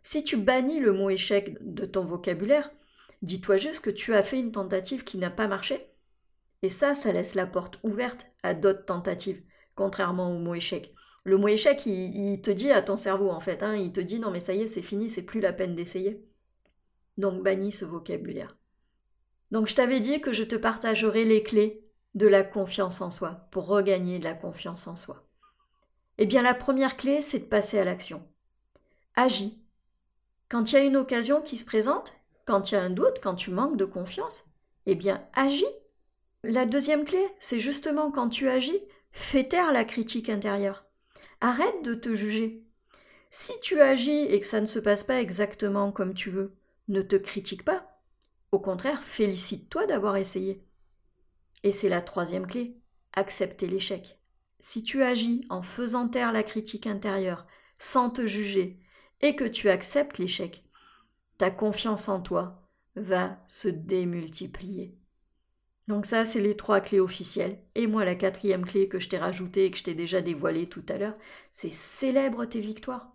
Si 0.06 0.24
tu 0.24 0.38
bannis 0.38 0.80
le 0.80 0.92
mot 0.92 1.10
échec 1.10 1.58
de 1.62 1.84
ton 1.84 2.06
vocabulaire, 2.06 2.70
dis-toi 3.24 3.58
juste 3.58 3.80
que 3.80 3.90
tu 3.90 4.14
as 4.14 4.22
fait 4.22 4.40
une 4.40 4.52
tentative 4.52 5.04
qui 5.04 5.18
n'a 5.18 5.32
pas 5.32 5.48
marché. 5.48 5.90
Et 6.62 6.70
ça, 6.70 6.94
ça 6.94 7.12
laisse 7.12 7.34
la 7.34 7.48
porte 7.48 7.80
ouverte 7.82 8.28
à 8.44 8.54
d'autres 8.54 8.86
tentatives, 8.86 9.42
contrairement 9.74 10.30
au 10.30 10.38
mot 10.38 10.54
échec. 10.54 10.94
Le 11.24 11.40
mot 11.40 11.48
échec, 11.48 11.88
il, 11.88 12.40
te 12.44 12.52
dit 12.52 12.72
à 12.72 12.84
ton 12.84 12.98
cerveau, 12.98 13.32
en 13.32 13.40
fait, 13.40 13.64
hein, 13.64 13.74
il 13.76 13.92
te 13.92 14.00
dit 14.00 14.20
non 14.20 14.30
mais 14.30 14.40
ça 14.40 14.54
y 14.54 14.62
est, 14.62 14.68
c'est 14.68 14.84
fini, 14.84 15.10
c'est 15.10 15.26
plus 15.26 15.40
la 15.40 15.54
peine 15.54 15.74
d'essayer. 15.74 16.24
Donc 17.18 17.42
bannis 17.42 17.72
ce 17.72 17.86
vocabulaire. 17.86 18.56
Donc 19.50 19.66
je 19.66 19.74
t'avais 19.74 20.02
dit 20.02 20.22
que 20.22 20.34
je 20.34 20.44
te 20.44 20.56
partagerai 20.56 21.26
les 21.26 21.42
clés 21.42 21.84
de 22.14 22.28
la 22.28 22.44
confiance 22.44 23.02
en 23.02 23.10
soi 23.10 23.48
pour 23.50 23.66
regagner 23.66 24.20
de 24.20 24.26
la 24.26 24.36
confiance 24.36 24.86
en 24.86 24.96
soi. 24.96 25.28
Eh 26.20 26.28
bien 26.28 26.44
la 26.44 26.54
première 26.54 26.96
clé, 26.96 27.24
c'est 27.24 27.40
de 27.40 27.46
passer 27.46 27.80
à 27.80 27.86
l'action. 27.86 28.24
Agis. 29.16 29.65
Quand 30.50 30.72
il 30.72 30.76
y 30.76 30.78
a 30.78 30.84
une 30.84 30.98
occasion 30.98 31.42
qui 31.42 31.58
se 31.58 31.66
présente, 31.66 32.20
quand 32.46 32.72
il 32.72 32.76
y 32.76 32.78
a 32.78 32.82
un 32.82 32.92
doute, 32.92 33.20
quand 33.22 33.36
tu 33.36 33.52
manques 33.52 33.78
de 33.78 33.86
confiance, 33.86 34.46
eh 34.86 34.96
bien 34.96 35.28
agis. 35.34 35.66
La 36.44 36.66
deuxième 36.66 37.06
clé, 37.06 37.24
c'est 37.40 37.60
justement 37.60 38.12
quand 38.12 38.30
tu 38.30 38.48
agis, 38.48 38.84
fais 39.12 39.48
taire 39.48 39.74
la 39.74 39.84
critique 39.84 40.30
intérieure. 40.30 40.86
Arrête 41.42 41.84
de 41.84 41.96
te 41.96 42.14
juger. 42.14 42.64
Si 43.32 43.54
tu 43.62 43.82
agis 43.82 44.26
et 44.26 44.40
que 44.40 44.46
ça 44.46 44.62
ne 44.62 44.68
se 44.68 44.80
passe 44.80 45.04
pas 45.04 45.20
exactement 45.20 45.92
comme 45.92 46.14
tu 46.14 46.30
veux, 46.30 46.56
ne 46.88 47.02
te 47.02 47.16
critique 47.16 47.66
pas. 47.66 48.00
Au 48.52 48.60
contraire, 48.60 49.02
félicite-toi 49.02 49.88
d'avoir 49.88 50.16
essayé. 50.18 50.64
Et 51.64 51.72
c'est 51.72 51.90
la 51.90 52.02
troisième 52.02 52.46
clé, 52.46 52.78
accepter 53.14 53.68
l'échec. 53.68 54.20
Si 54.60 54.84
tu 54.84 55.02
agis 55.02 55.44
en 55.50 55.64
faisant 55.64 56.08
taire 56.08 56.32
la 56.32 56.44
critique 56.44 56.88
intérieure, 56.88 57.48
sans 57.78 58.10
te 58.10 58.26
juger, 58.26 58.80
et 59.26 59.36
que 59.36 59.44
tu 59.44 59.70
acceptes 59.72 60.20
l'échec, 60.20 60.64
ta 61.40 61.50
confiance 61.50 62.10
en 62.10 62.22
toi 62.22 62.62
va 62.96 63.40
se 63.48 63.68
démultiplier. 63.68 64.96
Donc 65.88 66.06
ça, 66.06 66.26
c'est 66.26 66.42
les 66.42 66.56
trois 66.56 66.80
clés 66.80 67.00
officielles. 67.00 67.60
Et 67.74 67.88
moi, 67.88 68.06
la 68.06 68.14
quatrième 68.14 68.64
clé 68.64 68.88
que 68.88 69.00
je 69.00 69.10
t'ai 69.10 69.18
rajoutée 69.18 69.66
et 69.66 69.72
que 69.72 69.78
je 69.80 69.84
t'ai 69.84 69.96
déjà 69.96 70.22
dévoilée 70.22 70.68
tout 70.68 70.86
à 70.90 71.00
l'heure, 71.00 71.18
c'est 71.50 71.74
célèbre 71.74 72.46
tes 72.46 72.60
victoires. 72.60 73.12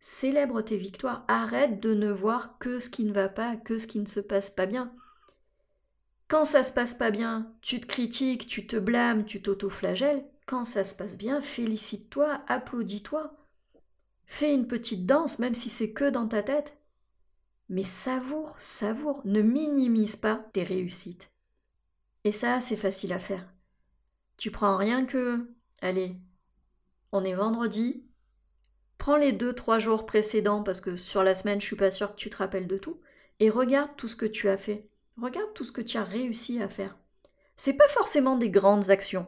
Célèbre 0.00 0.60
tes 0.60 0.76
victoires. 0.76 1.24
Arrête 1.28 1.78
de 1.78 1.94
ne 1.94 2.10
voir 2.10 2.58
que 2.58 2.80
ce 2.80 2.90
qui 2.90 3.04
ne 3.04 3.12
va 3.12 3.28
pas, 3.28 3.54
que 3.54 3.78
ce 3.78 3.86
qui 3.86 4.00
ne 4.00 4.06
se 4.06 4.20
passe 4.20 4.50
pas 4.50 4.66
bien. 4.66 4.92
Quand 6.26 6.44
ça 6.44 6.64
se 6.64 6.72
passe 6.72 6.94
pas 6.94 7.12
bien, 7.12 7.52
tu 7.60 7.78
te 7.78 7.86
critiques, 7.86 8.48
tu 8.48 8.66
te 8.66 8.76
blâmes, 8.76 9.24
tu 9.24 9.40
t'auto-flagelles. 9.40 10.24
Quand 10.46 10.64
ça 10.64 10.82
se 10.82 10.96
passe 10.96 11.16
bien, 11.16 11.40
félicite-toi, 11.40 12.42
applaudis-toi. 12.48 13.36
Fais 14.24 14.54
une 14.54 14.66
petite 14.66 15.06
danse, 15.06 15.38
même 15.38 15.54
si 15.54 15.68
c'est 15.68 15.92
que 15.92 16.08
dans 16.08 16.28
ta 16.28 16.42
tête. 16.42 16.76
Mais 17.68 17.84
savoure, 17.84 18.58
savoure, 18.58 19.20
ne 19.24 19.42
minimise 19.42 20.16
pas 20.16 20.36
tes 20.52 20.62
réussites. 20.62 21.30
Et 22.24 22.32
ça, 22.32 22.60
c'est 22.60 22.76
facile 22.76 23.12
à 23.12 23.18
faire. 23.18 23.52
Tu 24.36 24.50
prends 24.50 24.76
rien 24.76 25.04
que. 25.06 25.48
Allez, 25.80 26.16
on 27.12 27.24
est 27.24 27.34
vendredi, 27.34 28.04
Prends 29.02 29.16
les 29.16 29.32
deux, 29.32 29.52
trois 29.52 29.80
jours 29.80 30.06
précédents, 30.06 30.62
parce 30.62 30.80
que 30.80 30.94
sur 30.94 31.24
la 31.24 31.34
semaine, 31.34 31.60
je 31.60 31.66
suis 31.66 31.74
pas 31.74 31.90
sûre 31.90 32.12
que 32.12 32.20
tu 32.20 32.30
te 32.30 32.36
rappelles 32.36 32.68
de 32.68 32.78
tout, 32.78 33.00
et 33.40 33.50
regarde 33.50 33.90
tout 33.96 34.06
ce 34.06 34.14
que 34.14 34.26
tu 34.26 34.48
as 34.48 34.56
fait. 34.56 34.88
Regarde 35.20 35.52
tout 35.54 35.64
ce 35.64 35.72
que 35.72 35.80
tu 35.80 35.96
as 35.96 36.04
réussi 36.04 36.62
à 36.62 36.68
faire. 36.68 36.96
C'est 37.56 37.72
pas 37.72 37.88
forcément 37.88 38.36
des 38.36 38.48
grandes 38.48 38.90
actions. 38.90 39.26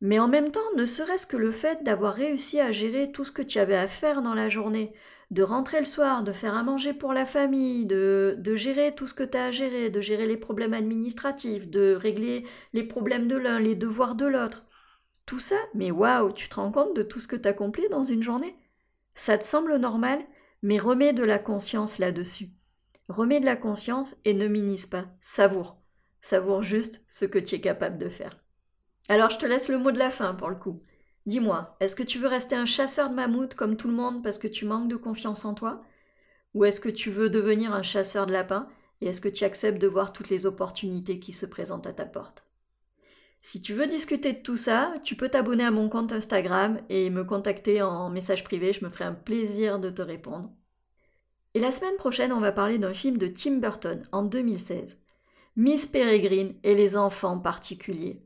Mais 0.00 0.18
en 0.18 0.28
même 0.28 0.52
temps, 0.52 0.60
ne 0.76 0.86
serait-ce 0.86 1.26
que 1.26 1.36
le 1.36 1.50
fait 1.50 1.82
d'avoir 1.82 2.14
réussi 2.14 2.60
à 2.60 2.70
gérer 2.70 3.10
tout 3.10 3.24
ce 3.24 3.32
que 3.32 3.42
tu 3.42 3.58
avais 3.58 3.76
à 3.76 3.88
faire 3.88 4.22
dans 4.22 4.34
la 4.34 4.48
journée, 4.48 4.92
de 5.30 5.42
rentrer 5.42 5.80
le 5.80 5.86
soir, 5.86 6.22
de 6.22 6.32
faire 6.32 6.54
à 6.54 6.62
manger 6.62 6.94
pour 6.94 7.12
la 7.12 7.24
famille, 7.24 7.84
de, 7.84 8.38
gérer 8.54 8.94
tout 8.94 9.06
ce 9.06 9.14
que 9.14 9.24
tu 9.24 9.36
as 9.36 9.46
à 9.46 9.50
gérer, 9.50 9.90
de 9.90 10.00
gérer 10.00 10.26
les 10.26 10.36
problèmes 10.36 10.72
administratifs, 10.72 11.68
de 11.68 11.94
régler 11.94 12.46
les 12.72 12.84
problèmes 12.84 13.28
de 13.28 13.36
l'un, 13.36 13.58
les 13.58 13.74
devoirs 13.74 14.14
de 14.14 14.26
l'autre. 14.26 14.64
Tout 15.26 15.40
ça, 15.40 15.58
mais 15.74 15.90
waouh, 15.90 16.32
tu 16.32 16.48
te 16.48 16.54
rends 16.54 16.72
compte 16.72 16.96
de 16.96 17.02
tout 17.02 17.18
ce 17.18 17.28
que 17.28 17.36
tu 17.36 17.48
as 17.48 17.50
accompli 17.50 17.88
dans 17.90 18.02
une 18.02 18.22
journée? 18.22 18.56
Ça 19.14 19.36
te 19.36 19.44
semble 19.44 19.76
normal, 19.76 20.20
mais 20.62 20.78
remets 20.78 21.12
de 21.12 21.24
la 21.24 21.38
conscience 21.38 21.98
là-dessus. 21.98 22.50
Remets 23.08 23.40
de 23.40 23.46
la 23.46 23.56
conscience 23.56 24.16
et 24.24 24.32
ne 24.32 24.46
minise 24.46 24.86
pas. 24.86 25.06
Savoure. 25.20 25.76
Savoure 26.20 26.62
juste 26.62 27.04
ce 27.08 27.24
que 27.24 27.38
tu 27.38 27.56
es 27.56 27.60
capable 27.60 27.98
de 27.98 28.08
faire. 28.08 28.38
Alors 29.08 29.30
je 29.30 29.38
te 29.38 29.46
laisse 29.46 29.68
le 29.68 29.78
mot 29.78 29.90
de 29.90 29.98
la 29.98 30.10
fin 30.10 30.34
pour 30.34 30.50
le 30.50 30.56
coup. 30.56 30.82
Dis-moi, 31.24 31.76
est-ce 31.80 31.96
que 31.96 32.02
tu 32.02 32.18
veux 32.18 32.28
rester 32.28 32.54
un 32.54 32.66
chasseur 32.66 33.08
de 33.08 33.14
mammouth 33.14 33.54
comme 33.54 33.76
tout 33.76 33.88
le 33.88 33.94
monde 33.94 34.22
parce 34.22 34.36
que 34.38 34.48
tu 34.48 34.66
manques 34.66 34.88
de 34.88 34.96
confiance 34.96 35.46
en 35.46 35.54
toi? 35.54 35.82
Ou 36.52 36.66
est-ce 36.66 36.80
que 36.80 36.90
tu 36.90 37.10
veux 37.10 37.30
devenir 37.30 37.72
un 37.72 37.82
chasseur 37.82 38.26
de 38.26 38.32
lapins 38.32 38.68
et 39.00 39.08
est-ce 39.08 39.22
que 39.22 39.28
tu 39.28 39.44
acceptes 39.44 39.80
de 39.80 39.86
voir 39.86 40.12
toutes 40.12 40.28
les 40.28 40.44
opportunités 40.44 41.18
qui 41.20 41.32
se 41.32 41.46
présentent 41.46 41.86
à 41.86 41.92
ta 41.94 42.04
porte? 42.04 42.44
Si 43.42 43.62
tu 43.62 43.72
veux 43.72 43.86
discuter 43.86 44.34
de 44.34 44.40
tout 44.40 44.56
ça, 44.56 44.92
tu 45.02 45.16
peux 45.16 45.28
t'abonner 45.28 45.64
à 45.64 45.70
mon 45.70 45.88
compte 45.88 46.12
Instagram 46.12 46.80
et 46.90 47.08
me 47.08 47.24
contacter 47.24 47.80
en 47.80 48.10
message 48.10 48.44
privé, 48.44 48.72
je 48.74 48.84
me 48.84 48.90
ferai 48.90 49.04
un 49.04 49.14
plaisir 49.14 49.78
de 49.78 49.90
te 49.90 50.02
répondre. 50.02 50.50
Et 51.54 51.60
la 51.60 51.72
semaine 51.72 51.96
prochaine, 51.96 52.32
on 52.32 52.40
va 52.40 52.52
parler 52.52 52.78
d'un 52.78 52.92
film 52.92 53.16
de 53.16 53.28
Tim 53.28 53.58
Burton 53.58 54.06
en 54.12 54.22
2016, 54.22 55.00
Miss 55.56 55.86
Peregrine 55.86 56.54
et 56.62 56.74
les 56.74 56.96
enfants 56.96 57.38
particuliers, 57.38 58.22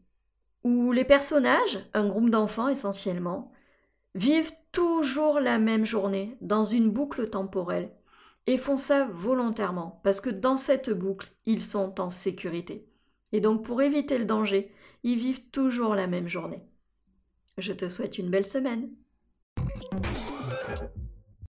où 0.65 0.93
les 0.93 1.05
personnages, 1.05 1.79
un 1.95 2.07
groupe 2.07 2.31
d'enfants 2.31 2.69
essentiellement, 2.69 3.53
vivent 4.15 4.53
toujours 4.71 5.41
la 5.41 5.59
même 5.59 5.85
journée 5.85 6.37
dans 6.41 6.65
une 6.65 6.91
boucle 6.91 7.29
temporelle 7.29 7.93
et 8.47 8.57
font 8.57 8.77
ça 8.77 9.07
volontairement 9.07 10.01
parce 10.03 10.21
que 10.21 10.31
dans 10.31 10.57
cette 10.57 10.91
boucle, 10.91 11.33
ils 11.47 11.63
sont 11.63 12.01
en 12.01 12.11
sécurité. 12.11 12.89
Et 13.33 13.41
donc 13.41 13.65
pour 13.65 13.83
éviter 13.83 14.19
le 14.19 14.25
danger, 14.25 14.73
ils 15.03 15.19
vivent 15.19 15.51
toujours 15.51 15.95
la 15.95 16.07
même 16.07 16.29
journée. 16.29 16.63
Je 17.59 17.73
te 17.73 17.89
souhaite 17.89 18.19
une 18.19 18.31
belle 18.31 18.47
semaine. 18.47 18.91